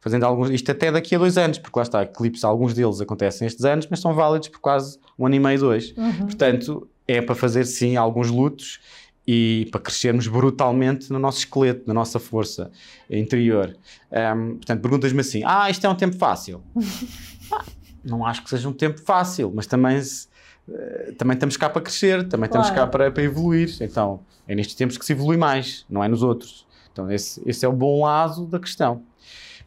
fazendo 0.00 0.22
alguns, 0.22 0.50
isto 0.50 0.70
até 0.70 0.92
daqui 0.92 1.16
a 1.16 1.18
dois 1.18 1.36
anos, 1.36 1.58
porque 1.58 1.76
lá 1.76 1.82
está, 1.82 2.02
eclipses, 2.04 2.44
alguns 2.44 2.74
deles 2.74 3.00
acontecem 3.00 3.44
estes 3.44 3.64
anos, 3.64 3.88
mas 3.90 3.98
são 3.98 4.14
válidos 4.14 4.46
por 4.46 4.60
quase 4.60 5.00
um 5.18 5.26
ano 5.26 5.34
e 5.34 5.40
meio, 5.40 5.58
dois. 5.58 5.92
Uhum. 5.96 6.26
Portanto, 6.26 6.88
é 7.06 7.20
para 7.20 7.34
fazer 7.34 7.64
sim 7.64 7.96
alguns 7.96 8.30
lutos 8.30 8.80
e 9.26 9.68
para 9.70 9.80
crescermos 9.80 10.26
brutalmente 10.26 11.10
no 11.10 11.18
nosso 11.18 11.38
esqueleto, 11.38 11.84
na 11.86 11.94
nossa 11.94 12.18
força 12.18 12.70
interior. 13.08 13.76
Um, 14.10 14.56
portanto, 14.56 14.80
perguntas-me 14.80 15.20
assim: 15.20 15.42
ah, 15.44 15.70
isto 15.70 15.84
é 15.86 15.88
um 15.88 15.94
tempo 15.94 16.16
fácil? 16.16 16.62
ah, 17.52 17.64
não 18.04 18.24
acho 18.24 18.42
que 18.42 18.50
seja 18.50 18.68
um 18.68 18.72
tempo 18.72 19.00
fácil, 19.00 19.50
mas 19.54 19.66
também, 19.66 19.98
uh, 19.98 21.12
também 21.16 21.34
estamos 21.34 21.56
cá 21.56 21.70
para 21.70 21.80
crescer, 21.80 22.28
também 22.28 22.48
claro. 22.48 22.66
estamos 22.66 22.70
cá 22.70 22.86
para, 22.86 23.10
para 23.10 23.22
evoluir. 23.22 23.74
Então, 23.80 24.20
é 24.46 24.54
nestes 24.54 24.76
tempos 24.76 24.98
que 24.98 25.04
se 25.04 25.12
evolui 25.12 25.36
mais, 25.36 25.86
não 25.88 26.04
é 26.04 26.08
nos 26.08 26.22
outros. 26.22 26.66
Então, 26.92 27.10
esse, 27.10 27.42
esse 27.46 27.64
é 27.64 27.68
o 27.68 27.72
bom 27.72 28.04
lado 28.04 28.46
da 28.46 28.60
questão. 28.60 29.02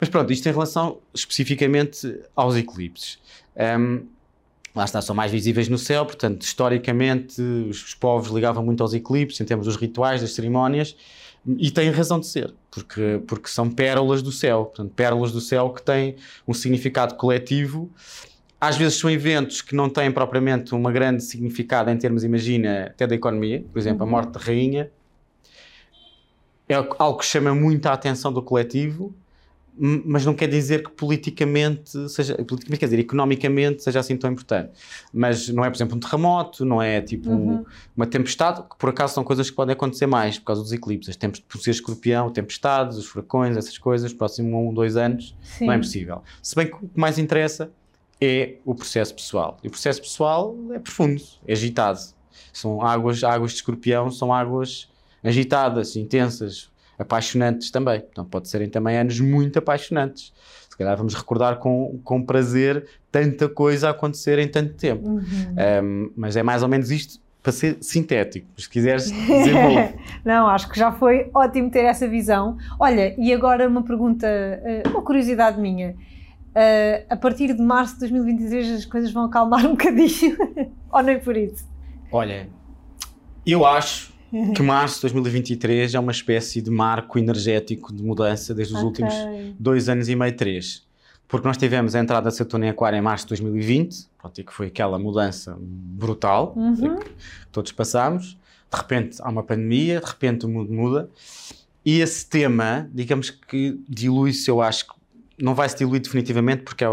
Mas 0.00 0.08
pronto, 0.08 0.32
isto 0.32 0.48
em 0.48 0.52
relação 0.52 0.98
especificamente 1.12 2.20
aos 2.34 2.54
eclipses. 2.54 3.18
Um, 3.56 4.06
lá 4.74 4.84
está, 4.84 5.00
são 5.02 5.14
mais 5.14 5.32
visíveis 5.32 5.68
no 5.68 5.78
céu, 5.78 6.04
portanto, 6.04 6.42
historicamente, 6.42 7.40
os, 7.40 7.82
os, 7.82 7.94
povos 7.94 8.30
ligavam 8.30 8.64
muito 8.64 8.82
aos 8.82 8.94
eclipses, 8.94 9.40
em 9.40 9.44
termos 9.44 9.66
dos 9.66 9.76
rituais, 9.76 10.20
das 10.20 10.32
cerimónias, 10.32 10.96
e 11.46 11.70
têm 11.70 11.90
razão 11.90 12.20
de 12.20 12.26
ser, 12.26 12.52
porque, 12.70 13.22
porque 13.26 13.48
são 13.48 13.70
pérolas 13.70 14.22
do 14.22 14.30
céu, 14.30 14.66
portanto, 14.66 14.92
pérolas 14.94 15.32
do 15.32 15.40
céu 15.40 15.70
que 15.70 15.82
têm 15.82 16.16
um 16.46 16.52
significado 16.52 17.14
coletivo. 17.14 17.90
Às 18.60 18.76
vezes 18.76 18.98
são 18.98 19.08
eventos 19.08 19.62
que 19.62 19.74
não 19.74 19.88
têm 19.88 20.10
propriamente 20.10 20.74
uma 20.74 20.90
grande 20.90 21.22
significado 21.22 21.90
em 21.90 21.96
termos, 21.96 22.24
imagina, 22.24 22.86
até 22.86 23.06
da 23.06 23.14
economia, 23.14 23.64
por 23.72 23.78
exemplo, 23.78 24.02
uhum. 24.02 24.08
a 24.08 24.10
morte 24.10 24.32
da 24.32 24.40
rainha, 24.40 24.90
é 26.68 26.74
algo 26.74 27.18
que 27.18 27.24
chama 27.24 27.54
muito 27.54 27.86
a 27.86 27.92
atenção 27.92 28.32
do 28.32 28.42
coletivo, 28.42 29.14
mas 29.78 30.24
não 30.24 30.34
quer 30.34 30.48
dizer 30.48 30.82
que 30.82 30.90
politicamente 30.90 32.08
seja, 32.08 32.34
politicamente, 32.34 32.78
quer 32.78 32.86
dizer, 32.86 32.98
economicamente 32.98 33.82
seja 33.82 34.00
assim 34.00 34.16
tão 34.16 34.30
importante. 34.30 34.72
Mas 35.12 35.48
não 35.48 35.64
é, 35.64 35.70
por 35.70 35.76
exemplo, 35.76 35.96
um 35.96 36.00
terremoto, 36.00 36.64
não 36.64 36.82
é 36.82 37.00
tipo 37.00 37.30
uhum. 37.30 37.64
uma 37.96 38.06
tempestade, 38.06 38.62
que 38.62 38.76
por 38.76 38.90
acaso 38.90 39.14
são 39.14 39.24
coisas 39.24 39.48
que 39.48 39.56
podem 39.56 39.72
acontecer 39.72 40.06
mais 40.06 40.38
por 40.38 40.46
causa 40.46 40.62
dos 40.62 40.72
eclipses. 40.72 41.16
Tempos 41.16 41.40
de 41.40 41.62
ser 41.62 41.70
escorpião, 41.70 42.30
tempestades, 42.30 42.98
os 42.98 43.06
furacões, 43.06 43.56
essas 43.56 43.78
coisas, 43.78 44.12
próximo 44.12 44.68
um, 44.68 44.74
dois 44.74 44.96
anos, 44.96 45.36
Sim. 45.42 45.66
não 45.66 45.72
é 45.72 45.78
possível. 45.78 46.22
Se 46.42 46.54
bem 46.54 46.66
que 46.66 46.74
o 46.74 46.88
que 46.88 46.98
mais 46.98 47.18
interessa 47.18 47.70
é 48.20 48.56
o 48.64 48.74
processo 48.74 49.14
pessoal. 49.14 49.58
E 49.62 49.68
o 49.68 49.70
processo 49.70 50.00
pessoal 50.00 50.56
é 50.72 50.78
profundo, 50.78 51.22
é 51.46 51.52
agitado. 51.52 52.00
São 52.52 52.82
águas, 52.82 53.22
águas 53.22 53.52
de 53.52 53.58
escorpião, 53.58 54.10
são 54.10 54.32
águas 54.32 54.88
agitadas, 55.22 55.96
intensas, 55.96 56.70
apaixonantes 56.98 57.70
também. 57.70 58.02
Então 58.10 58.24
pode 58.24 58.48
serem 58.48 58.68
também 58.68 58.98
anos 58.98 59.20
muito 59.20 59.58
apaixonantes. 59.58 60.32
Se 60.68 60.76
calhar 60.76 60.96
vamos 60.96 61.14
recordar 61.14 61.58
com, 61.58 62.00
com 62.04 62.22
prazer 62.22 62.86
tanta 63.10 63.48
coisa 63.48 63.88
a 63.88 63.90
acontecer 63.90 64.38
em 64.38 64.48
tanto 64.48 64.74
tempo. 64.74 65.08
Uhum. 65.08 65.22
Um, 65.82 66.12
mas 66.16 66.36
é 66.36 66.42
mais 66.42 66.62
ou 66.62 66.68
menos 66.68 66.90
isto 66.90 67.20
para 67.42 67.52
ser 67.52 67.78
sintético. 67.80 68.46
Se 68.56 68.68
quiseres, 68.68 69.10
desenvolve. 69.26 69.94
Não, 70.24 70.48
acho 70.48 70.68
que 70.68 70.78
já 70.78 70.92
foi 70.92 71.30
ótimo 71.32 71.70
ter 71.70 71.84
essa 71.84 72.06
visão. 72.06 72.56
Olha, 72.78 73.14
e 73.18 73.32
agora 73.32 73.66
uma 73.68 73.82
pergunta, 73.82 74.26
eh, 74.26 74.82
uma 74.88 75.02
curiosidade 75.02 75.60
minha. 75.60 75.96
Uh, 76.48 77.06
a 77.08 77.16
partir 77.16 77.54
de 77.54 77.62
março 77.62 77.94
de 77.94 78.00
2023 78.00 78.78
as 78.78 78.84
coisas 78.84 79.12
vão 79.12 79.24
acalmar 79.24 79.64
um 79.64 79.70
bocadinho? 79.70 80.36
Ou 80.90 81.02
nem 81.02 81.20
por 81.20 81.36
isso? 81.36 81.68
Olha, 82.10 82.48
eu 83.46 83.64
acho 83.64 84.12
que 84.54 84.62
março 84.62 84.96
de 84.96 85.12
2023 85.12 85.94
é 85.94 85.98
uma 85.98 86.12
espécie 86.12 86.60
de 86.60 86.70
marco 86.70 87.18
energético 87.18 87.92
de 87.92 88.02
mudança 88.02 88.54
desde 88.54 88.74
os 88.74 88.82
okay. 88.82 89.04
últimos 89.04 89.14
dois 89.58 89.88
anos 89.88 90.08
e 90.08 90.16
meio, 90.16 90.36
três. 90.36 90.86
Porque 91.26 91.46
nós 91.46 91.58
tivemos 91.58 91.94
a 91.94 92.00
entrada 92.00 92.30
de 92.30 92.36
Saturno 92.36 92.64
em 92.64 92.70
Aquário 92.70 92.96
em 92.96 93.02
março 93.02 93.26
de 93.26 93.28
2020, 93.30 94.08
pronto, 94.16 94.44
que 94.44 94.52
foi 94.52 94.68
aquela 94.68 94.98
mudança 94.98 95.56
brutal 95.60 96.54
uhum. 96.56 96.98
que 96.98 97.10
todos 97.52 97.70
passámos. 97.72 98.38
De 98.70 98.76
repente 98.76 99.18
há 99.20 99.28
uma 99.28 99.42
pandemia, 99.42 100.00
de 100.00 100.06
repente 100.06 100.46
o 100.46 100.48
mundo 100.48 100.72
muda. 100.72 101.10
E 101.84 102.00
esse 102.00 102.26
tema, 102.26 102.88
digamos 102.92 103.30
que 103.30 103.78
dilui-se, 103.88 104.50
eu 104.50 104.60
acho 104.60 104.86
que 104.86 104.98
não 105.38 105.54
vai 105.54 105.68
se 105.68 105.76
diluir 105.76 106.00
definitivamente, 106.00 106.62
porque, 106.62 106.84
é, 106.84 106.88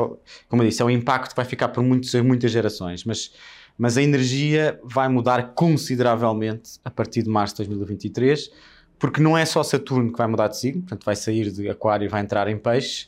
como 0.47 0.61
eu 0.61 0.69
disse, 0.69 0.81
é 0.81 0.85
um 0.85 0.89
impacto 0.89 1.31
que 1.31 1.35
vai 1.35 1.45
ficar 1.45 1.69
por 1.69 1.83
muitos, 1.83 2.13
muitas 2.15 2.51
gerações. 2.51 3.03
Mas 3.03 3.31
mas 3.77 3.97
a 3.97 4.03
energia 4.03 4.79
vai 4.83 5.07
mudar 5.09 5.53
consideravelmente 5.53 6.79
a 6.83 6.89
partir 6.89 7.23
de 7.23 7.29
março 7.29 7.55
de 7.55 7.67
2023, 7.67 8.49
porque 8.97 9.21
não 9.21 9.37
é 9.37 9.45
só 9.45 9.61
Saturno 9.63 10.11
que 10.11 10.17
vai 10.17 10.27
mudar 10.27 10.47
de 10.47 10.57
signo, 10.57 10.81
portanto 10.81 11.03
vai 11.03 11.15
sair 11.15 11.51
de 11.51 11.69
Aquário 11.69 12.05
e 12.05 12.07
vai 12.07 12.21
entrar 12.21 12.47
em 12.47 12.57
Peixe 12.57 13.07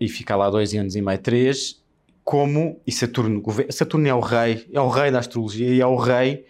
e 0.00 0.08
ficar 0.08 0.36
lá 0.36 0.50
dois 0.50 0.74
anos 0.74 0.96
e 0.96 1.02
meio, 1.02 1.18
três, 1.18 1.80
como, 2.24 2.80
e 2.86 2.90
Saturno, 2.90 3.42
Saturno 3.70 4.08
é 4.08 4.14
o 4.14 4.20
rei, 4.20 4.66
é 4.72 4.80
o 4.80 4.88
rei 4.88 5.10
da 5.10 5.18
astrologia 5.18 5.68
e 5.68 5.80
é 5.80 5.86
o 5.86 5.96
rei 5.96 6.44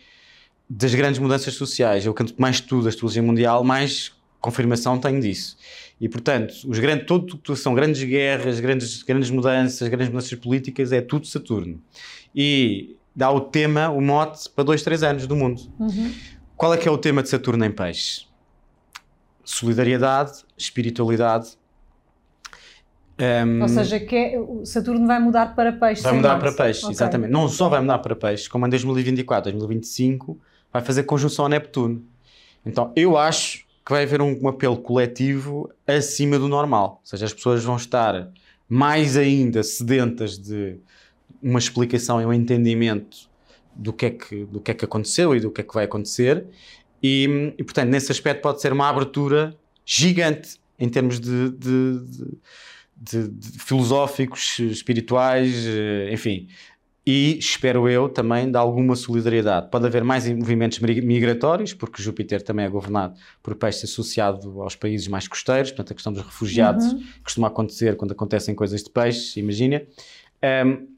das 0.71 0.95
grandes 0.95 1.19
mudanças 1.19 1.55
sociais. 1.55 2.07
Eu 2.07 2.15
quanto 2.15 2.35
mais 2.41 2.57
estudo 2.57 2.87
a 2.87 2.89
astrologia 2.89 3.23
mundial, 3.23 3.65
mais 3.65 4.13
confirmação 4.41 4.99
tenho 4.99 5.21
disso. 5.21 5.57
E, 6.01 6.09
portanto, 6.09 6.55
os 6.67 6.79
grandes, 6.79 7.07
todo, 7.07 7.57
são 7.57 7.75
grandes 7.75 8.03
guerras, 8.03 8.61
grandes, 8.61 9.03
grandes 9.03 9.31
mudanças, 9.31 9.89
grandes 9.89 10.09
mudanças 10.09 10.39
políticas, 10.39 10.93
é 10.93 11.01
tudo 11.01 11.27
Saturno. 11.27 11.81
E 12.35 12.97
dá 13.15 13.31
o 13.31 13.41
tema, 13.41 13.89
o 13.89 14.01
mote 14.01 14.49
para 14.51 14.65
dois, 14.65 14.83
três 14.83 15.03
anos 15.03 15.27
do 15.27 15.37
mundo. 15.37 15.63
Uhum. 15.79 16.13
Qual 16.57 16.73
é 16.75 16.77
que 16.77 16.89
é 16.89 16.91
o 16.91 16.99
tema 16.99 17.23
de 17.23 17.29
Saturno 17.29 17.65
em 17.65 17.71
Peixe? 17.71 18.27
Solidariedade, 19.45 20.45
espiritualidade. 20.57 21.57
Um, 23.19 23.63
Ou 23.63 23.69
seja, 23.69 24.01
que 24.01 24.17
é, 24.17 24.41
Saturno 24.65 25.07
vai 25.07 25.21
mudar 25.21 25.55
para 25.55 25.73
Peixe. 25.73 26.03
Vai 26.03 26.15
mudar 26.15 26.39
para 26.39 26.53
Peixe, 26.53 26.81
okay. 26.81 26.95
exatamente. 26.95 27.31
Não 27.31 27.49
só 27.49 27.69
vai 27.69 27.81
mudar 27.81 27.99
para 27.99 28.17
Peixe, 28.17 28.49
como 28.49 28.67
em 28.67 28.71
2024, 28.71 29.53
2025, 29.53 30.39
vai 30.73 30.83
fazer 30.83 31.05
conjunção 31.05 31.47
a 31.47 31.49
Neptuno. 31.49 32.03
Então, 32.67 32.93
eu 32.97 33.17
acho 33.17 33.65
que 33.85 33.93
vai 33.93 34.05
haver 34.05 34.23
um, 34.23 34.37
um 34.43 34.49
apelo 34.49 34.79
coletivo 34.79 35.71
acima 35.87 36.39
do 36.39 36.49
normal. 36.49 37.01
Ou 37.03 37.07
seja, 37.07 37.27
as 37.27 37.35
pessoas 37.35 37.63
vão 37.63 37.77
estar 37.77 38.31
mais 38.69 39.17
ainda 39.17 39.63
sedentas 39.63 40.39
de 40.39 40.79
uma 41.45 41.59
explicação 41.59 42.21
e 42.21 42.25
um 42.25 42.33
entendimento 42.33 43.29
do 43.75 43.93
que, 43.93 44.07
é 44.07 44.11
que, 44.11 44.45
do 44.47 44.61
que 44.61 44.71
é 44.71 44.75
que 44.75 44.85
aconteceu 44.85 45.37
e 45.37 45.41
do 45.41 45.51
que 45.51 45.61
é 45.61 45.65
que 45.65 45.75
vai 45.75 45.85
acontecer. 45.85 46.47
E, 47.03 47.53
e 47.59 47.63
portanto, 47.63 47.91
nesse 47.91 48.11
aspecto 48.11 48.41
pode 48.41 48.63
ser 48.63 48.73
uma 48.73 48.89
abertura 48.89 49.55
gigante 49.85 50.57
em 50.79 50.89
termos 50.89 51.21
de, 51.21 51.51
de, 51.51 52.01
de, 52.97 53.29
de 53.29 53.59
filosóficos, 53.59 54.59
espirituais, 54.59 55.67
eh, 55.67 56.11
enfim. 56.13 56.49
E 57.07 57.39
espero 57.39 57.87
eu 57.87 58.09
também 58.09 58.51
de 58.51 58.57
alguma 58.57 58.97
solidariedade. 58.97 59.71
Pode 59.71 59.85
haver 59.85 60.03
mais 60.03 60.27
movimentos 60.31 60.79
migratórios, 60.79 61.75
porque 61.75 62.03
Júpiter 62.03 62.41
também 62.41 62.65
é 62.65 62.69
governado 62.69 63.15
por 63.43 63.55
peixe 63.55 63.85
associado 63.85 64.63
aos 64.63 64.75
países 64.75 65.07
mais 65.07 65.29
costeiros, 65.29 65.71
portanto, 65.71 65.91
a 65.91 65.95
questão 65.95 66.13
dos 66.15 66.23
refugiados 66.23 66.87
uhum. 66.87 67.05
costuma 67.23 67.49
acontecer 67.49 67.97
quando 67.97 68.13
acontecem 68.13 68.55
coisas 68.55 68.83
de 68.83 68.89
peixe, 68.89 69.39
imagina. 69.39 69.83
Um, 70.67 70.94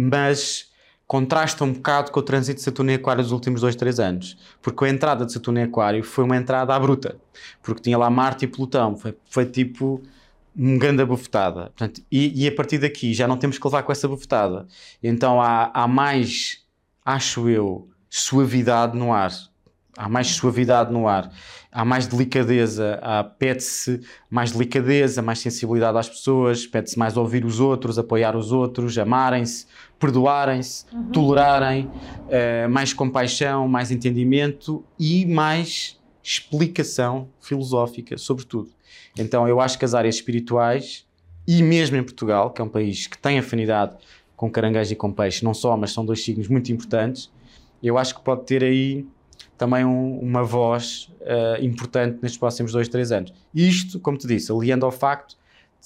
mas 0.00 0.70
contrasta 1.06 1.64
um 1.64 1.72
bocado 1.72 2.12
com 2.12 2.20
o 2.20 2.22
trânsito 2.22 2.58
de 2.58 2.62
Saturno 2.62 2.92
em 2.92 2.94
Aquário 2.94 3.22
dos 3.22 3.32
últimos 3.32 3.60
dois, 3.60 3.74
três 3.74 3.98
anos. 3.98 4.38
Porque 4.62 4.84
a 4.84 4.88
entrada 4.88 5.26
de 5.26 5.32
Saturno 5.32 5.58
em 5.58 5.64
Aquário 5.64 6.04
foi 6.04 6.22
uma 6.22 6.36
entrada 6.36 6.72
à 6.72 6.78
bruta. 6.78 7.16
Porque 7.62 7.82
tinha 7.82 7.98
lá 7.98 8.08
Marte 8.08 8.44
e 8.44 8.48
Plutão. 8.48 8.96
Foi, 8.96 9.16
foi 9.28 9.44
tipo 9.44 10.00
uma 10.54 10.78
grande 10.78 11.04
bufetada. 11.04 11.72
Portanto, 11.76 12.00
e, 12.10 12.44
e, 12.44 12.46
a 12.46 12.54
partir 12.54 12.78
daqui 12.78 13.12
já 13.12 13.26
não 13.26 13.36
temos 13.36 13.58
que 13.58 13.66
levar 13.66 13.82
com 13.82 13.90
essa 13.90 14.06
bufetada. 14.06 14.68
Então 15.02 15.40
há, 15.40 15.72
há 15.74 15.88
mais, 15.88 16.64
acho 17.04 17.48
eu, 17.48 17.88
suavidade 18.08 18.96
no 18.96 19.12
ar. 19.12 19.32
Há 20.02 20.08
mais 20.08 20.28
suavidade 20.28 20.90
no 20.90 21.06
ar 21.06 21.30
há 21.72 21.84
mais 21.84 22.06
delicadeza, 22.06 23.00
pede-se 23.38 24.00
mais 24.28 24.50
delicadeza, 24.52 25.22
mais 25.22 25.38
sensibilidade 25.38 25.96
às 25.96 26.08
pessoas, 26.08 26.66
pede-se 26.66 26.98
mais 26.98 27.16
ouvir 27.16 27.44
os 27.44 27.60
outros, 27.60 27.98
apoiar 27.98 28.36
os 28.36 28.50
outros, 28.50 28.98
amarem-se, 28.98 29.66
perdoarem-se, 29.98 30.84
uhum. 30.92 31.10
tolerarem, 31.10 31.84
uh, 31.84 32.68
mais 32.68 32.92
compaixão, 32.92 33.68
mais 33.68 33.90
entendimento 33.90 34.84
e 34.98 35.24
mais 35.26 35.98
explicação 36.22 37.28
filosófica, 37.40 38.18
sobretudo. 38.18 38.70
Então 39.18 39.46
eu 39.46 39.60
acho 39.60 39.78
que 39.78 39.84
as 39.84 39.94
áreas 39.94 40.16
espirituais, 40.16 41.06
e 41.46 41.62
mesmo 41.62 41.96
em 41.96 42.02
Portugal, 42.02 42.50
que 42.50 42.60
é 42.60 42.64
um 42.64 42.68
país 42.68 43.06
que 43.06 43.16
tem 43.16 43.38
afinidade 43.38 43.96
com 44.36 44.50
caranguejo 44.50 44.92
e 44.92 44.96
com 44.96 45.12
peixe, 45.12 45.44
não 45.44 45.54
só, 45.54 45.76
mas 45.76 45.92
são 45.92 46.04
dois 46.04 46.24
signos 46.24 46.48
muito 46.48 46.72
importantes, 46.72 47.30
eu 47.82 47.96
acho 47.96 48.14
que 48.14 48.22
pode 48.22 48.44
ter 48.44 48.62
aí 48.62 49.06
também 49.60 49.84
um, 49.84 50.18
uma 50.20 50.42
voz 50.42 51.12
uh, 51.20 51.62
importante 51.62 52.18
nestes 52.22 52.38
próximos 52.38 52.72
dois, 52.72 52.88
três 52.88 53.12
anos. 53.12 53.30
Isto, 53.54 54.00
como 54.00 54.16
te 54.16 54.26
disse, 54.26 54.50
aliando 54.50 54.86
ao 54.86 54.90
facto 54.90 55.32
de 55.32 55.36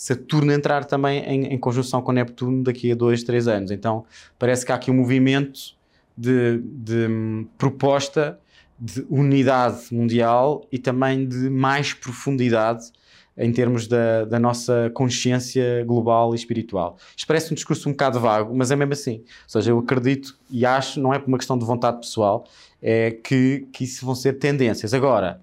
Saturno 0.00 0.52
entrar 0.52 0.84
também 0.84 1.24
em, 1.24 1.46
em, 1.46 1.58
conjunção 1.58 2.00
com 2.00 2.12
Neptuno 2.12 2.62
daqui 2.62 2.92
a 2.92 2.94
dois, 2.94 3.24
três 3.24 3.48
anos. 3.48 3.72
Então 3.72 4.04
parece 4.38 4.64
que 4.64 4.70
há 4.70 4.76
aqui 4.76 4.92
um 4.92 4.94
movimento 4.94 5.74
de, 6.16 6.60
de 6.62 7.08
um, 7.08 7.48
proposta 7.58 8.38
de 8.78 9.04
unidade 9.10 9.92
mundial 9.92 10.64
e 10.70 10.78
também 10.78 11.26
de 11.26 11.50
mais 11.50 11.92
profundidade 11.92 12.92
em 13.36 13.52
termos 13.52 13.86
da, 13.86 14.24
da, 14.24 14.38
nossa 14.38 14.90
consciência 14.94 15.84
global 15.84 16.34
e 16.34 16.36
espiritual. 16.36 16.96
Isto 17.16 17.26
parece 17.26 17.52
um 17.52 17.54
discurso 17.54 17.88
um 17.88 17.92
bocado 17.92 18.20
vago, 18.20 18.54
mas 18.54 18.70
é 18.70 18.76
mesmo 18.76 18.92
assim. 18.92 19.18
Ou 19.18 19.48
seja, 19.48 19.70
eu 19.72 19.78
acredito 19.78 20.38
e 20.48 20.64
acho, 20.64 21.00
não 21.00 21.12
é 21.12 21.18
por 21.18 21.28
uma 21.28 21.38
questão 21.38 21.58
de 21.58 21.64
vontade 21.64 21.98
pessoal, 21.98 22.46
é 22.80 23.10
que, 23.10 23.66
que 23.72 23.84
isso 23.84 24.06
vão 24.06 24.14
ser 24.14 24.34
tendências. 24.34 24.94
Agora, 24.94 25.40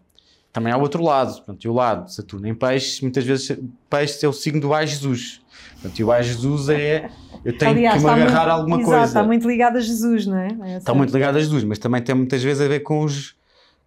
também 0.53 0.71
há 0.71 0.77
o 0.77 0.81
outro 0.81 1.03
lado, 1.03 1.33
portanto, 1.35 1.63
e 1.63 1.67
o 1.67 1.73
lado 1.73 2.05
de 2.05 2.13
Saturno 2.13 2.47
em 2.47 2.55
peixes, 2.55 3.01
muitas 3.01 3.25
vezes 3.25 3.57
peixes 3.89 4.23
é 4.23 4.27
o 4.27 4.33
signo 4.33 4.61
do 4.61 4.73
Ai 4.73 4.87
Jesus. 4.87 5.41
Portanto, 5.73 5.99
e 5.99 6.03
o 6.03 6.11
Ai 6.11 6.23
Jesus 6.23 6.69
é 6.69 7.09
eu 7.43 7.57
tenho 7.57 7.71
Aliás, 7.71 7.97
que 7.97 8.03
me 8.03 8.09
agarrar 8.09 8.29
muito, 8.29 8.49
a 8.49 8.53
alguma 8.53 8.75
exato, 8.77 8.91
coisa. 8.91 9.05
Está 9.05 9.23
muito 9.23 9.47
ligado 9.47 9.77
a 9.77 9.79
Jesus, 9.79 10.27
não 10.27 10.37
é? 10.37 10.47
é 10.63 10.77
está 10.77 10.93
muito 10.93 11.11
ligado 11.11 11.37
a 11.37 11.39
Jesus, 11.39 11.63
mas 11.63 11.79
também 11.79 12.01
tem 12.01 12.13
muitas 12.13 12.43
vezes 12.43 12.61
a 12.61 12.67
ver 12.67 12.81
com 12.81 13.03
os 13.03 13.35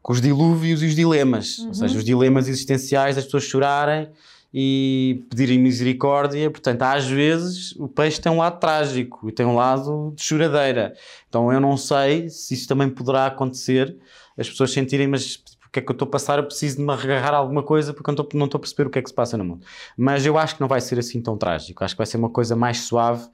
com 0.05 0.12
os 0.12 0.21
dilúvios 0.21 0.83
e 0.83 0.87
os 0.87 0.95
dilemas, 0.95 1.57
uhum. 1.61 1.69
ou 1.69 1.75
seja, 1.75 1.97
os 1.97 2.05
dilemas 2.05 2.47
existenciais 2.47 3.17
das 3.17 3.25
pessoas 3.25 3.45
chorarem 3.45 4.11
e 4.53 5.25
pedirem 5.31 5.59
misericórdia. 5.59 6.51
Portanto, 6.51 6.83
às 6.83 7.07
vezes 7.07 7.73
o 7.77 7.88
peixe 7.88 8.21
tem 8.21 8.31
um 8.31 8.37
lado 8.37 8.61
trágico 8.61 9.27
e 9.31 9.33
tem 9.33 9.47
um 9.47 9.55
lado 9.55 10.12
de 10.14 10.23
choradeira. 10.23 10.95
Então 11.27 11.51
eu 11.51 11.59
não 11.59 11.79
sei 11.79 12.29
se 12.29 12.53
isso 12.53 12.69
também 12.69 12.90
poderá 12.90 13.25
acontecer, 13.25 13.97
as 14.37 14.47
pessoas 14.47 14.73
sentirem, 14.73 15.09
mas 15.09 15.37
o 15.67 15.71
que 15.73 15.79
é 15.79 15.83
que 15.83 15.90
eu 15.90 15.95
estou 15.95 16.07
a 16.07 16.11
passar? 16.11 16.38
Eu 16.38 16.45
preciso 16.45 16.77
de 16.77 16.83
me 16.83 16.93
agarrar 16.93 17.33
a 17.33 17.38
alguma 17.38 17.62
coisa 17.62 17.95
porque 17.95 18.11
eu 18.11 18.14
não 18.35 18.45
estou 18.45 18.59
a 18.59 18.61
perceber 18.61 18.87
o 18.87 18.90
que 18.90 18.99
é 18.99 19.03
que 19.03 19.09
se 19.09 19.14
passa 19.14 19.38
no 19.38 19.45
mundo. 19.45 19.64
Mas 19.97 20.27
eu 20.27 20.37
acho 20.37 20.57
que 20.57 20.61
não 20.61 20.69
vai 20.69 20.83
ser 20.83 20.99
assim 20.99 21.23
tão 21.23 21.38
trágico. 21.38 21.83
Acho 21.83 21.95
que 21.95 21.99
vai 21.99 22.07
ser 22.07 22.19
uma 22.19 22.29
coisa 22.29 22.55
mais 22.55 22.81
suave 22.81 23.27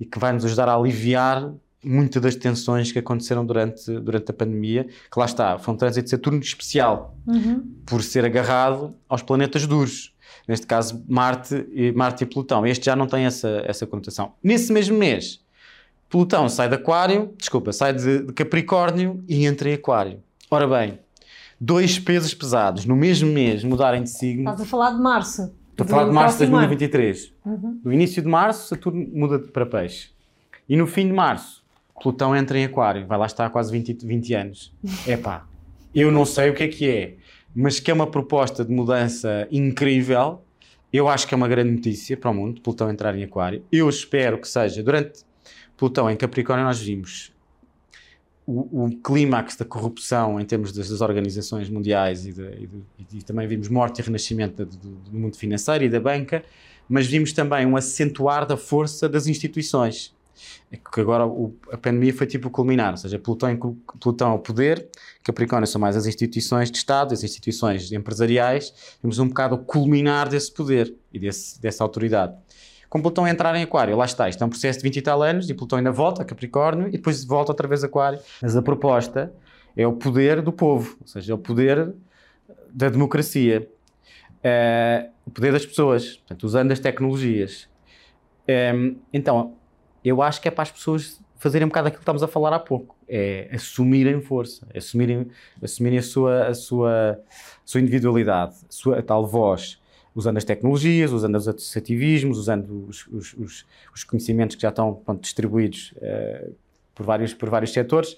e 0.00 0.04
que 0.04 0.18
vai 0.18 0.32
nos 0.32 0.44
ajudar 0.44 0.68
a 0.68 0.74
aliviar 0.74 1.54
muitas 1.86 2.20
das 2.20 2.36
tensões 2.36 2.90
que 2.90 2.98
aconteceram 2.98 3.46
durante, 3.46 3.90
durante 4.00 4.30
a 4.30 4.34
pandemia, 4.34 4.84
que 4.84 5.18
lá 5.18 5.24
está, 5.24 5.58
foi 5.58 5.74
um 5.74 5.76
trânsito 5.76 6.04
de 6.04 6.10
Saturno 6.10 6.40
especial, 6.40 7.16
uhum. 7.26 7.62
por 7.86 8.02
ser 8.02 8.24
agarrado 8.24 8.94
aos 9.08 9.22
planetas 9.22 9.66
duros. 9.66 10.12
neste 10.48 10.66
caso 10.66 11.04
Marte 11.08 11.66
e, 11.72 11.92
Marte 11.92 12.24
e 12.24 12.26
Plutão. 12.26 12.66
Este 12.66 12.86
já 12.86 12.96
não 12.96 13.06
tem 13.06 13.24
essa, 13.24 13.62
essa 13.64 13.86
conotação. 13.86 14.32
Nesse 14.42 14.72
mesmo 14.72 14.98
mês, 14.98 15.40
Plutão 16.10 16.48
sai 16.48 16.68
de 16.68 16.74
Aquário, 16.74 17.32
desculpa, 17.38 17.72
sai 17.72 17.92
de, 17.92 18.24
de 18.24 18.32
Capricórnio 18.32 19.24
e 19.28 19.46
entra 19.46 19.68
em 19.68 19.74
Aquário. 19.74 20.20
Ora 20.50 20.66
bem, 20.66 20.98
dois 21.60 21.98
pesos 21.98 22.34
pesados 22.34 22.84
no 22.84 22.96
mesmo 22.96 23.30
mês 23.32 23.64
mudarem 23.64 24.02
de 24.02 24.10
signo. 24.10 24.50
Estás 24.50 24.60
a 24.60 24.64
falar 24.64 24.90
de 24.90 25.00
março. 25.00 25.52
Estou 25.70 25.84
a 25.84 25.88
falar 25.88 26.04
de 26.04 26.12
março 26.12 26.38
de 26.38 26.46
2023. 26.46 27.32
Uhum. 27.44 27.80
No 27.84 27.92
início 27.92 28.22
de 28.22 28.28
março, 28.28 28.68
Saturno 28.68 29.06
muda 29.12 29.38
para 29.38 29.66
peixe. 29.66 30.10
E 30.68 30.76
no 30.76 30.86
fim 30.86 31.06
de 31.06 31.12
março, 31.12 31.55
Plutão 32.00 32.34
entra 32.36 32.58
em 32.58 32.64
Aquário. 32.64 33.06
Vai 33.06 33.18
lá 33.18 33.26
estar 33.26 33.46
há 33.46 33.50
quase 33.50 33.72
20, 33.72 34.06
20 34.06 34.34
anos. 34.34 34.74
Epá, 35.06 35.46
eu 35.94 36.10
não 36.10 36.24
sei 36.24 36.50
o 36.50 36.54
que 36.54 36.62
é 36.62 36.68
que 36.68 36.88
é, 36.88 37.14
mas 37.54 37.80
que 37.80 37.90
é 37.90 37.94
uma 37.94 38.06
proposta 38.06 38.64
de 38.64 38.72
mudança 38.72 39.48
incrível. 39.50 40.42
Eu 40.92 41.08
acho 41.08 41.26
que 41.26 41.34
é 41.34 41.36
uma 41.36 41.48
grande 41.48 41.72
notícia 41.72 42.16
para 42.16 42.30
o 42.30 42.34
mundo, 42.34 42.60
Plutão 42.60 42.90
entrar 42.90 43.14
em 43.16 43.24
Aquário. 43.24 43.64
Eu 43.70 43.88
espero 43.88 44.38
que 44.38 44.48
seja. 44.48 44.82
Durante 44.82 45.24
Plutão 45.76 46.10
em 46.10 46.16
Capricórnio, 46.16 46.64
nós 46.64 46.80
vimos 46.80 47.32
o, 48.46 48.84
o 48.84 48.90
clímax 49.02 49.56
da 49.56 49.64
corrupção 49.64 50.40
em 50.40 50.44
termos 50.44 50.72
das, 50.72 50.88
das 50.88 51.00
organizações 51.00 51.68
mundiais 51.68 52.24
e, 52.24 52.32
de, 52.32 52.42
e, 52.42 52.66
de, 52.66 53.18
e, 53.18 53.22
também 53.22 53.46
vimos 53.48 53.68
morte 53.68 54.00
e 54.00 54.04
renascimento 54.04 54.64
do, 54.64 54.76
do, 54.76 55.12
mundo 55.12 55.36
financeiro 55.36 55.84
e 55.84 55.88
da 55.88 55.98
banca, 55.98 56.44
mas 56.88 57.06
vimos 57.06 57.32
também 57.32 57.66
um 57.66 57.76
acentuar 57.76 58.46
da 58.46 58.56
força 58.56 59.08
das 59.08 59.26
instituições. 59.26 60.14
É 60.70 60.76
que 60.76 61.00
agora 61.00 61.26
o, 61.26 61.54
a 61.70 61.76
pandemia 61.76 62.12
foi 62.12 62.26
tipo 62.26 62.50
culminar, 62.50 62.92
ou 62.92 62.96
seja, 62.96 63.18
Plutão, 63.18 63.56
Plutão 64.00 64.32
é 64.32 64.34
o 64.34 64.38
poder, 64.38 64.88
Capricórnio 65.22 65.66
são 65.66 65.80
mais 65.80 65.96
as 65.96 66.06
instituições 66.06 66.70
de 66.70 66.78
Estado, 66.78 67.14
as 67.14 67.22
instituições 67.22 67.90
empresariais, 67.92 68.72
temos 69.00 69.18
um 69.18 69.28
bocado 69.28 69.54
o 69.54 69.58
culminar 69.58 70.28
desse 70.28 70.52
poder 70.52 70.94
e 71.12 71.18
desse, 71.18 71.60
dessa 71.60 71.82
autoridade 71.84 72.34
com 72.88 73.02
Plutão 73.02 73.24
a 73.24 73.30
entrar 73.30 73.54
em 73.56 73.62
Aquário. 73.62 73.96
Lá 73.96 74.04
está, 74.04 74.28
isto 74.28 74.42
é 74.42 74.46
um 74.46 74.48
processo 74.48 74.78
de 74.78 74.84
20 74.84 74.96
e 74.96 75.02
tal 75.02 75.22
anos 75.22 75.50
e 75.50 75.54
Plutão 75.54 75.78
ainda 75.78 75.90
volta 75.90 76.22
a 76.22 76.24
Capricórnio 76.24 76.88
e 76.88 76.92
depois 76.92 77.24
volta 77.24 77.52
outra 77.52 77.66
vez 77.66 77.82
a 77.82 77.86
Aquário. 77.86 78.18
Mas 78.40 78.56
a 78.56 78.62
proposta 78.62 79.32
é 79.76 79.86
o 79.86 79.92
poder 79.92 80.40
do 80.40 80.52
povo, 80.52 80.96
ou 81.00 81.06
seja, 81.06 81.32
é 81.32 81.34
o 81.34 81.38
poder 81.38 81.92
da 82.70 82.88
democracia, 82.88 83.68
é, 84.42 85.10
o 85.26 85.30
poder 85.30 85.52
das 85.52 85.66
pessoas, 85.66 86.16
portanto, 86.16 86.44
usando 86.44 86.72
as 86.72 86.78
tecnologias. 86.78 87.68
É, 88.46 88.72
então, 89.12 89.54
eu 90.08 90.22
acho 90.22 90.40
que 90.40 90.48
é 90.48 90.50
para 90.50 90.62
as 90.62 90.70
pessoas 90.70 91.20
fazerem 91.36 91.66
um 91.66 91.68
bocado 91.68 91.88
aquilo 91.88 91.98
que 91.98 92.02
estamos 92.02 92.22
a 92.22 92.28
falar 92.28 92.54
há 92.54 92.58
pouco, 92.58 92.96
é 93.08 93.48
assumirem 93.52 94.20
força, 94.20 94.66
assumirem, 94.74 95.28
assumirem 95.62 95.98
a, 95.98 96.02
sua, 96.02 96.46
a, 96.48 96.54
sua, 96.54 97.12
a 97.12 97.18
sua 97.64 97.80
individualidade, 97.80 98.54
a, 98.68 98.72
sua, 98.72 98.98
a 98.98 99.02
tal 99.02 99.26
voz 99.26 99.78
usando 100.16 100.38
as 100.38 100.44
tecnologias, 100.44 101.12
usando 101.12 101.36
os 101.36 101.46
associativismos, 101.46 102.38
usando 102.38 102.86
os, 102.88 103.06
os, 103.08 103.34
os, 103.34 103.66
os 103.94 104.02
conhecimentos 104.02 104.56
que 104.56 104.62
já 104.62 104.70
estão 104.70 104.94
pronto, 104.94 105.20
distribuídos 105.20 105.92
uh, 105.98 106.54
por, 106.94 107.04
vários, 107.04 107.34
por 107.34 107.50
vários 107.50 107.70
setores. 107.70 108.16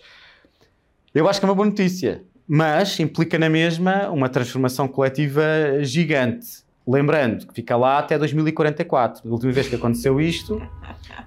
Eu 1.12 1.29
acho 1.29 1.40
que 1.40 1.44
é 1.44 1.48
uma 1.48 1.57
boa 1.57 1.66
notícia, 1.66 2.22
mas 2.46 3.01
implica 3.01 3.37
na 3.37 3.51
mesma 3.51 4.09
uma 4.11 4.29
transformação 4.29 4.87
coletiva 4.87 5.42
gigante. 5.83 6.67
Lembrando 6.90 7.46
que 7.46 7.53
fica 7.53 7.77
lá 7.77 7.98
até 7.98 8.18
2044. 8.18 9.29
A 9.29 9.31
última 9.31 9.53
vez 9.53 9.68
que 9.68 9.74
aconteceu 9.74 10.18
isto, 10.18 10.59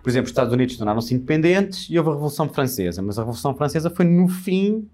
por 0.02 0.10
exemplo, 0.10 0.26
os 0.26 0.32
Estados 0.32 0.52
Unidos 0.52 0.76
tornaram-se 0.76 1.14
independentes 1.14 1.88
e 1.88 2.00
houve 2.00 2.10
a 2.10 2.14
Revolução 2.14 2.50
Francesa, 2.50 3.00
mas 3.02 3.20
a 3.20 3.22
Revolução 3.22 3.54
Francesa 3.54 3.92
foi 3.92 4.04
no 4.06 4.28
fim 4.28 4.90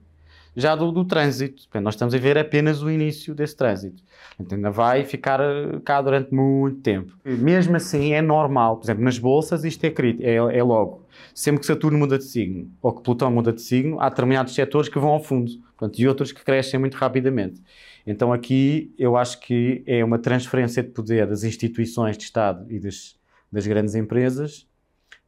já 0.57 0.75
do, 0.75 0.91
do 0.91 1.05
trânsito. 1.05 1.61
Portanto, 1.63 1.83
nós 1.83 1.93
estamos 1.93 2.13
a 2.13 2.17
ver 2.17 2.37
apenas 2.37 2.81
o 2.81 2.89
início 2.89 3.33
desse 3.33 3.55
trânsito. 3.55 4.03
Portanto, 4.35 4.55
ainda 4.55 4.69
vai 4.69 5.05
ficar 5.05 5.39
eh, 5.39 5.79
cá 5.85 6.01
durante 6.01 6.33
muito 6.33 6.81
tempo. 6.81 7.13
Mesmo 7.23 7.75
assim, 7.77 8.11
é 8.11 8.21
normal. 8.21 8.75
Por 8.77 8.85
exemplo, 8.85 9.03
nas 9.03 9.17
bolsas 9.17 9.63
isto 9.63 9.85
é, 9.85 9.93
é, 10.19 10.35
é 10.35 10.63
logo. 10.63 11.05
Sempre 11.33 11.61
que 11.61 11.67
Saturno 11.67 11.97
muda 11.97 12.17
de 12.17 12.25
signo 12.25 12.69
ou 12.81 12.91
que 12.91 13.03
Plutão 13.03 13.31
muda 13.31 13.53
de 13.53 13.61
signo, 13.61 14.01
há 14.01 14.09
determinados 14.09 14.53
setores 14.53 14.89
que 14.89 14.99
vão 14.99 15.11
ao 15.11 15.23
fundo 15.23 15.51
portanto, 15.77 15.99
e 15.99 16.07
outros 16.07 16.31
que 16.31 16.43
crescem 16.43 16.79
muito 16.79 16.95
rapidamente. 16.95 17.61
Então 18.07 18.31
aqui 18.31 18.93
eu 18.97 19.17
acho 19.17 19.39
que 19.41 19.83
é 19.85 20.03
uma 20.03 20.17
transferência 20.17 20.81
de 20.81 20.89
poder 20.89 21.27
das 21.27 21.43
instituições 21.43 22.17
de 22.17 22.23
Estado 22.23 22.65
e 22.71 22.79
das, 22.79 23.17
das 23.51 23.67
grandes 23.67 23.93
empresas 23.93 24.65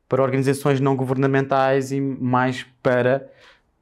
para 0.07 0.23
organizações 0.23 0.79
não 0.79 0.95
governamentais 0.95 1.91
e 1.91 1.99
mais 2.01 2.65
para 2.81 3.29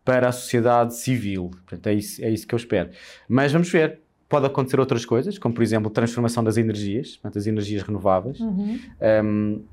para 0.04 0.30
a 0.30 0.32
sociedade 0.32 0.96
civil. 0.96 1.50
Portanto, 1.50 1.88
é 1.88 1.94
isso, 1.94 2.24
é 2.24 2.30
isso 2.30 2.48
que 2.48 2.56
eu 2.56 2.58
espero. 2.58 2.90
Mas 3.28 3.52
vamos 3.52 3.70
ver. 3.70 4.00
Pode 4.30 4.46
acontecer 4.46 4.80
outras 4.80 5.06
coisas, 5.06 5.38
como 5.38 5.54
por 5.54 5.62
exemplo 5.62 5.90
a 5.90 5.92
transformação 5.92 6.44
das 6.44 6.58
energias, 6.58 7.18
portanto, 7.18 7.38
as 7.38 7.48
energias 7.48 7.82
renováveis. 7.82 8.40
Uhum. 8.40 8.80
Um, 9.24 9.64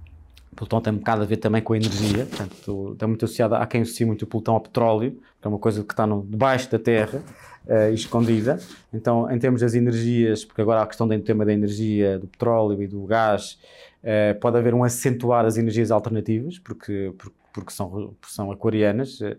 Plutão 0.54 0.80
tem 0.80 0.92
um 0.92 0.96
bocado 0.96 1.22
a 1.22 1.24
ver 1.24 1.36
também 1.36 1.60
com 1.60 1.72
a 1.72 1.76
energia, 1.76 2.26
portanto, 2.26 2.92
está 2.92 3.06
muito 3.06 3.24
associado, 3.24 3.54
há 3.54 3.66
quem 3.66 3.82
associe 3.82 4.06
muito 4.06 4.22
o 4.22 4.26
Plutão 4.26 4.54
ao 4.54 4.60
petróleo, 4.60 5.12
que 5.12 5.46
é 5.46 5.48
uma 5.48 5.58
coisa 5.58 5.82
que 5.82 5.92
está 5.92 6.06
no, 6.06 6.22
debaixo 6.22 6.70
da 6.70 6.78
Terra 6.78 7.22
uh, 7.66 7.92
escondida. 7.92 8.58
Então, 8.92 9.30
em 9.30 9.38
termos 9.38 9.60
das 9.60 9.74
energias, 9.74 10.44
porque 10.44 10.62
agora 10.62 10.80
há 10.80 10.82
a 10.84 10.86
questão 10.86 11.06
do 11.06 11.18
tema 11.20 11.44
da 11.44 11.52
energia, 11.52 12.18
do 12.18 12.26
petróleo 12.26 12.82
e 12.82 12.86
do 12.86 13.04
gás, 13.04 13.58
uh, 14.02 14.38
pode 14.40 14.56
haver 14.56 14.74
um 14.74 14.84
acentuar 14.84 15.44
das 15.44 15.56
energias 15.56 15.90
alternativas, 15.90 16.58
porque, 16.58 17.12
porque 17.18 17.44
porque 17.54 17.72
são, 17.72 18.12
são 18.26 18.50
aquarianas, 18.50 19.22
eh, 19.22 19.36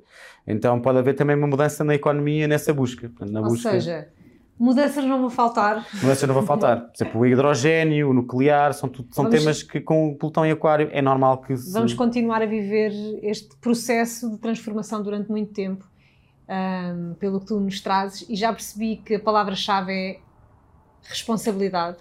então 0.47 0.79
pode 0.79 0.97
haver 0.97 1.15
também 1.15 1.35
uma 1.35 1.47
mudança 1.47 1.83
na 1.83 1.93
economia 1.93 2.47
nessa 2.47 2.73
busca. 2.73 3.11
Na 3.19 3.41
Ou 3.41 3.47
busca... 3.49 3.71
seja, 3.71 4.07
mudanças 4.57 5.03
não 5.03 5.21
vão 5.21 5.29
faltar. 5.29 5.85
Mudanças 5.93 6.27
não 6.27 6.33
vão 6.33 6.45
faltar. 6.45 6.81
Por 6.81 6.93
exemplo, 6.95 7.21
o 7.21 7.25
hidrogênio, 7.25 8.09
o 8.09 8.13
nuclear, 8.13 8.73
são, 8.73 8.89
tudo, 8.89 9.09
são 9.13 9.25
Vamos... 9.25 9.39
temas 9.39 9.63
que 9.63 9.79
com 9.81 10.15
Plutão 10.15 10.45
e 10.45 10.51
Aquário 10.51 10.89
é 10.91 11.01
normal 11.01 11.41
que 11.41 11.55
se... 11.57 11.71
Vamos 11.71 11.93
continuar 11.93 12.41
a 12.41 12.45
viver 12.45 12.91
este 13.21 13.55
processo 13.57 14.29
de 14.31 14.37
transformação 14.37 15.01
durante 15.01 15.29
muito 15.29 15.53
tempo, 15.53 15.85
um, 16.47 17.13
pelo 17.15 17.39
que 17.39 17.47
tu 17.47 17.59
nos 17.59 17.81
trazes, 17.81 18.27
e 18.29 18.35
já 18.35 18.51
percebi 18.51 18.97
que 18.97 19.15
a 19.15 19.19
palavra-chave 19.19 19.91
é 19.91 20.19
responsabilidade. 21.03 21.97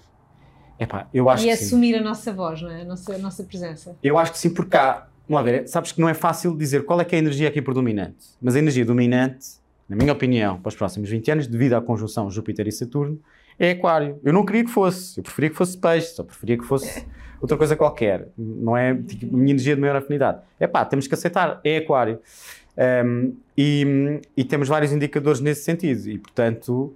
Epá, 0.79 1.09
eu 1.15 1.29
acho 1.29 1.45
e 1.45 1.51
assumir 1.51 1.95
sim. 1.95 2.01
a 2.01 2.03
nossa 2.03 2.33
voz, 2.33 2.61
não 2.61 2.71
é? 2.71 2.83
a, 2.83 2.85
nossa, 2.85 3.15
a 3.15 3.19
nossa 3.19 3.45
presença. 3.45 3.97
Eu 4.03 4.19
acho 4.19 4.33
que 4.33 4.39
sim, 4.39 4.51
porque 4.51 4.77
há 4.77 5.07
Vamos 5.29 5.43
lá 5.43 5.51
ver, 5.51 5.69
sabes 5.69 5.91
que 5.91 6.01
não 6.01 6.09
é 6.09 6.13
fácil 6.15 6.57
dizer 6.57 6.85
qual 6.85 7.01
é 7.01 7.05
que 7.05 7.15
é 7.15 7.19
a 7.19 7.23
energia 7.23 7.49
aqui 7.49 7.63
predominante, 7.63 8.27
mas 8.43 8.55
a 8.57 8.59
energia 8.59 8.85
dominante, 8.85 9.47
na 9.89 9.97
minha 9.97 10.13
opinião, 10.13 10.59
para 10.61 10.69
os 10.69 10.77
próximos 10.77 11.11
20 11.11 11.31
anos, 11.31 11.47
devido 11.47 11.75
à 11.75 11.81
conjunção 11.81 12.31
Júpiter 12.31 12.67
e 12.67 12.73
Saturno, 12.73 13.19
é 13.59 13.73
Aquário. 13.73 14.19
Eu 14.25 14.33
não 14.33 14.45
queria 14.45 14.65
que 14.65 14.71
fosse, 14.71 15.19
eu 15.19 15.23
preferia 15.23 15.51
que 15.51 15.57
fosse 15.57 15.77
peixe, 15.79 16.15
só 16.15 16.25
preferia 16.25 16.59
que 16.59 16.65
fosse 16.65 17.05
outra 17.41 17.57
coisa 17.57 17.77
qualquer. 17.77 18.29
Não 18.37 18.77
é 18.77 18.95
tipo, 18.95 19.35
a 19.35 19.39
minha 19.39 19.53
energia 19.53 19.75
de 19.75 19.81
maior 19.81 19.97
afinidade. 19.97 20.41
É 20.59 20.67
pá, 20.67 20.85
temos 20.85 21.07
que 21.07 21.15
aceitar, 21.15 21.61
é 21.63 21.79
Aquário. 21.79 22.19
Um, 22.77 23.35
e, 23.57 24.21
e, 24.37 24.43
temos 24.43 24.67
vários 24.67 24.91
indicadores 24.91 25.39
nesse 25.39 25.63
sentido, 25.63 26.11
e 26.11 26.19
portanto 26.19 26.93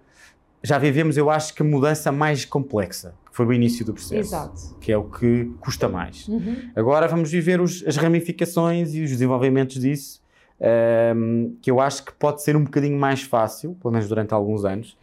já 0.63 0.77
vivemos, 0.77 1.17
eu 1.17 1.31
acho 1.31 1.55
que 1.55 1.63
a 1.63 1.65
mudança 1.65 2.11
mais 2.11 2.45
complexa 2.45 3.15
foi 3.31 3.47
o 3.47 3.53
início 3.53 3.85
do 3.85 3.95
processo. 3.95 4.35
Exato. 4.35 4.77
Que 4.81 4.91
é 4.91 4.97
o 4.97 5.05
que 5.05 5.53
custa 5.61 5.89
mais. 5.89 6.27
Uhum. 6.27 6.71
Agora 6.75 7.07
vamos 7.07 7.31
viver 7.31 7.61
os, 7.61 7.85
as 7.87 7.97
ramificações 7.97 8.95
e 8.95 9.03
os 9.03 9.11
desenvolvimentos 9.11 9.81
disso, 9.81 10.21
um, 10.61 11.57
que 11.63 11.71
eu 11.71 11.81
acho 11.81 12.05
que 12.05 12.13
pode 12.13 12.43
ser 12.43 12.57
um 12.57 12.65
bocadinho 12.65 12.99
mais 12.99 13.23
fácil, 13.23 13.77
pelo 13.81 13.93
menos 13.93 14.09
durante 14.09 14.35
alguns 14.35 14.65
anos. 14.65 14.97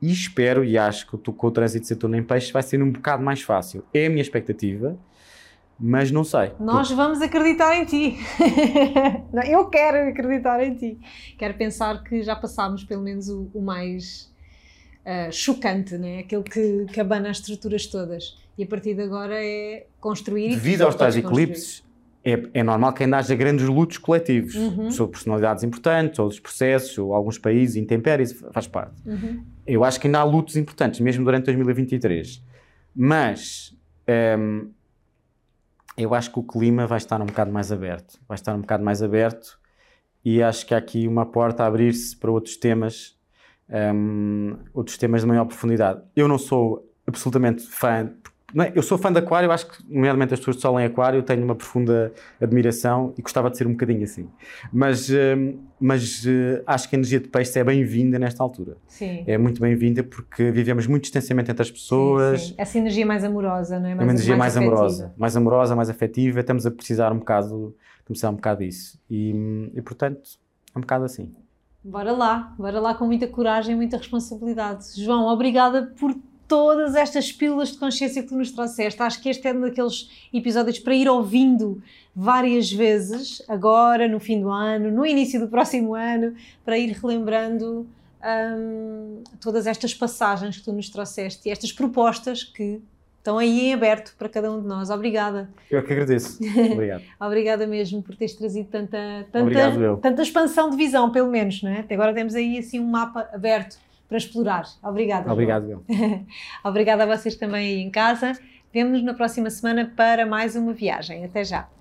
E 0.00 0.12
espero 0.12 0.64
e 0.64 0.76
acho 0.76 1.06
que 1.06 1.32
com 1.32 1.46
o 1.46 1.50
trânsito 1.50 1.82
de 1.82 1.88
Saturno 1.88 2.16
em 2.16 2.22
Peixe 2.22 2.52
vai 2.52 2.62
ser 2.62 2.82
um 2.82 2.90
bocado 2.90 3.22
mais 3.22 3.40
fácil. 3.40 3.84
É 3.94 4.06
a 4.06 4.10
minha 4.10 4.20
expectativa, 4.20 4.96
mas 5.78 6.10
não 6.10 6.22
sei. 6.22 6.52
Nós 6.60 6.90
vamos 6.90 7.22
acreditar 7.22 7.74
em 7.76 7.84
ti. 7.84 8.18
eu 9.48 9.66
quero 9.70 10.10
acreditar 10.10 10.62
em 10.62 10.74
ti. 10.74 10.98
Quero 11.38 11.54
pensar 11.54 12.02
que 12.02 12.22
já 12.22 12.36
passámos 12.36 12.84
pelo 12.84 13.02
menos 13.02 13.28
o, 13.28 13.48
o 13.54 13.62
mais 13.62 14.30
uh, 15.04 15.32
chocante, 15.32 15.96
né? 15.96 16.20
aquele 16.20 16.42
que, 16.42 16.86
que 16.92 17.00
abana 17.00 17.30
as 17.30 17.38
estruturas 17.38 17.86
todas. 17.86 18.36
E 18.58 18.64
a 18.64 18.66
partir 18.66 18.94
de 18.94 19.02
agora 19.02 19.34
é 19.42 19.86
construir. 20.00 20.50
Devido 20.50 20.82
aos 20.82 20.94
tais 20.94 21.16
eclipses, 21.16 21.85
é, 22.26 22.42
é, 22.54 22.62
normal 22.62 22.92
que 22.92 23.04
ainda 23.04 23.18
haja 23.18 23.34
grandes 23.36 23.66
lutos 23.68 23.98
coletivos 23.98 24.56
uhum. 24.56 24.90
sobre 24.90 25.12
personalidades 25.12 25.62
importantes, 25.62 26.18
ou 26.18 26.26
os 26.26 26.40
processos, 26.40 26.98
ou 26.98 27.14
alguns 27.14 27.38
países, 27.38 27.76
intempéries, 27.76 28.32
faz 28.52 28.66
parte. 28.66 29.00
Uhum. 29.06 29.44
Eu 29.64 29.84
acho 29.84 30.00
que 30.00 30.08
ainda 30.08 30.18
há 30.18 30.24
lutos 30.24 30.56
importantes, 30.56 30.98
mesmo 30.98 31.24
durante 31.24 31.44
2023. 31.44 32.42
Mas 32.94 33.76
ehm, 34.08 34.68
eu 35.96 36.14
acho 36.14 36.32
que 36.32 36.38
o 36.40 36.42
clima 36.42 36.86
vai 36.86 36.98
estar 36.98 37.22
um 37.22 37.26
bocado 37.26 37.52
mais 37.52 37.70
aberto. 37.70 38.18
Vai 38.26 38.34
estar 38.34 38.54
um 38.54 38.60
bocado 38.60 38.82
mais 38.82 39.02
aberto 39.02 39.58
e 40.24 40.42
acho 40.42 40.66
que 40.66 40.74
há 40.74 40.78
aqui 40.78 41.06
uma 41.06 41.26
porta 41.26 41.62
a 41.62 41.66
abrir-se 41.66 42.16
para 42.16 42.30
outros 42.30 42.56
temas 42.56 43.16
um, 43.68 44.56
outros 44.72 44.96
temas 44.96 45.22
de 45.22 45.26
maior 45.26 45.44
profundidade. 45.44 46.02
Eu 46.14 46.28
não 46.28 46.38
sou 46.38 46.92
absolutamente 47.06 47.62
fã? 47.62 48.12
Eu 48.74 48.82
sou 48.82 48.96
fã 48.96 49.12
de 49.12 49.18
aquário, 49.18 49.50
acho 49.50 49.66
que, 49.66 49.82
nomeadamente, 49.92 50.32
as 50.32 50.38
pessoas 50.38 50.56
de 50.56 50.62
sol 50.62 50.78
em 50.78 50.84
aquário, 50.84 51.20
tenho 51.22 51.42
uma 51.42 51.54
profunda 51.56 52.12
admiração 52.40 53.12
e 53.18 53.22
gostava 53.22 53.50
de 53.50 53.58
ser 53.58 53.66
um 53.66 53.72
bocadinho 53.72 54.04
assim. 54.04 54.28
Mas, 54.72 55.08
uh, 55.08 55.58
mas 55.80 56.24
uh, 56.24 56.62
acho 56.64 56.88
que 56.88 56.94
a 56.94 56.98
energia 56.98 57.18
de 57.18 57.28
peixe 57.28 57.58
é 57.58 57.64
bem-vinda 57.64 58.20
nesta 58.20 58.42
altura. 58.44 58.76
Sim. 58.86 59.24
É 59.26 59.36
muito 59.36 59.60
bem-vinda 59.60 60.04
porque 60.04 60.52
vivemos 60.52 60.86
muito 60.86 61.02
distanciamento 61.02 61.50
entre 61.50 61.62
as 61.62 61.70
pessoas. 61.70 62.40
Sim, 62.40 62.48
sim. 62.48 62.54
Essa 62.56 62.78
energia 62.78 63.04
mais 63.04 63.24
amorosa, 63.24 63.80
não 63.80 63.88
é? 63.88 63.94
Mais, 63.94 64.00
é 64.00 64.04
uma 64.04 64.12
energia 64.12 64.36
mais, 64.36 64.54
mais 64.54 64.64
amorosa. 64.64 65.14
Mais 65.16 65.36
amorosa, 65.36 65.76
mais 65.76 65.90
afetiva. 65.90 66.38
Estamos 66.38 66.64
a 66.64 66.70
precisar 66.70 67.12
um 67.12 67.18
bocado, 67.18 67.74
começar 68.06 68.30
um 68.30 68.34
bocado 68.34 68.60
disso. 68.60 68.96
E, 69.10 69.70
e 69.74 69.82
portanto, 69.82 70.22
é 70.72 70.78
um 70.78 70.82
bocado 70.82 71.04
assim. 71.04 71.34
Bora 71.82 72.12
lá, 72.12 72.54
bora 72.56 72.80
lá 72.80 72.94
com 72.94 73.06
muita 73.06 73.26
coragem 73.26 73.74
e 73.74 73.76
muita 73.76 73.96
responsabilidade. 73.96 74.84
João, 74.96 75.26
obrigada 75.26 75.92
por 75.98 76.14
todas 76.48 76.94
estas 76.94 77.32
pílulas 77.32 77.72
de 77.72 77.78
consciência 77.78 78.22
que 78.22 78.28
tu 78.28 78.36
nos 78.36 78.50
trouxeste. 78.50 79.02
Acho 79.02 79.20
que 79.20 79.28
este 79.28 79.46
é 79.46 79.52
um 79.52 79.60
daqueles 79.60 80.10
episódios 80.32 80.78
para 80.78 80.94
ir 80.94 81.08
ouvindo 81.08 81.82
várias 82.14 82.72
vezes, 82.72 83.42
agora, 83.48 84.08
no 84.08 84.18
fim 84.18 84.40
do 84.40 84.50
ano, 84.50 84.90
no 84.90 85.04
início 85.04 85.38
do 85.38 85.48
próximo 85.48 85.94
ano, 85.94 86.34
para 86.64 86.78
ir 86.78 86.90
relembrando 86.92 87.86
hum, 88.24 89.22
todas 89.40 89.66
estas 89.66 89.92
passagens 89.92 90.56
que 90.58 90.64
tu 90.64 90.72
nos 90.72 90.88
trouxeste 90.88 91.48
e 91.48 91.52
estas 91.52 91.72
propostas 91.72 92.42
que 92.42 92.80
estão 93.18 93.38
aí 93.38 93.66
em 93.66 93.74
aberto 93.74 94.14
para 94.16 94.28
cada 94.28 94.50
um 94.52 94.60
de 94.60 94.68
nós. 94.68 94.88
Obrigada. 94.88 95.50
Eu 95.68 95.82
que 95.82 95.92
agradeço. 95.92 96.38
Obrigado. 96.72 97.02
Obrigada 97.20 97.66
mesmo 97.66 98.00
por 98.00 98.14
teres 98.14 98.34
trazido 98.34 98.68
tanta, 98.70 99.26
tanta, 99.32 99.96
tanta 100.00 100.22
expansão 100.22 100.70
de 100.70 100.76
visão, 100.76 101.10
pelo 101.10 101.28
menos, 101.28 101.62
não 101.62 101.70
é? 101.70 101.80
Até 101.80 101.94
agora 101.94 102.14
temos 102.14 102.34
aí 102.36 102.58
assim 102.58 102.78
um 102.78 102.86
mapa 102.86 103.28
aberto 103.32 103.78
para 104.08 104.18
explorar. 104.18 104.64
Obrigada. 104.82 105.32
Obrigado, 105.32 105.84
Obrigada 106.64 107.04
a 107.04 107.16
vocês 107.16 107.36
também 107.36 107.74
aí 107.74 107.80
em 107.80 107.90
casa. 107.90 108.32
Vemo-nos 108.72 109.02
na 109.02 109.14
próxima 109.14 109.50
semana 109.50 109.92
para 109.96 110.26
mais 110.26 110.54
uma 110.56 110.72
viagem. 110.72 111.24
Até 111.24 111.44
já. 111.44 111.75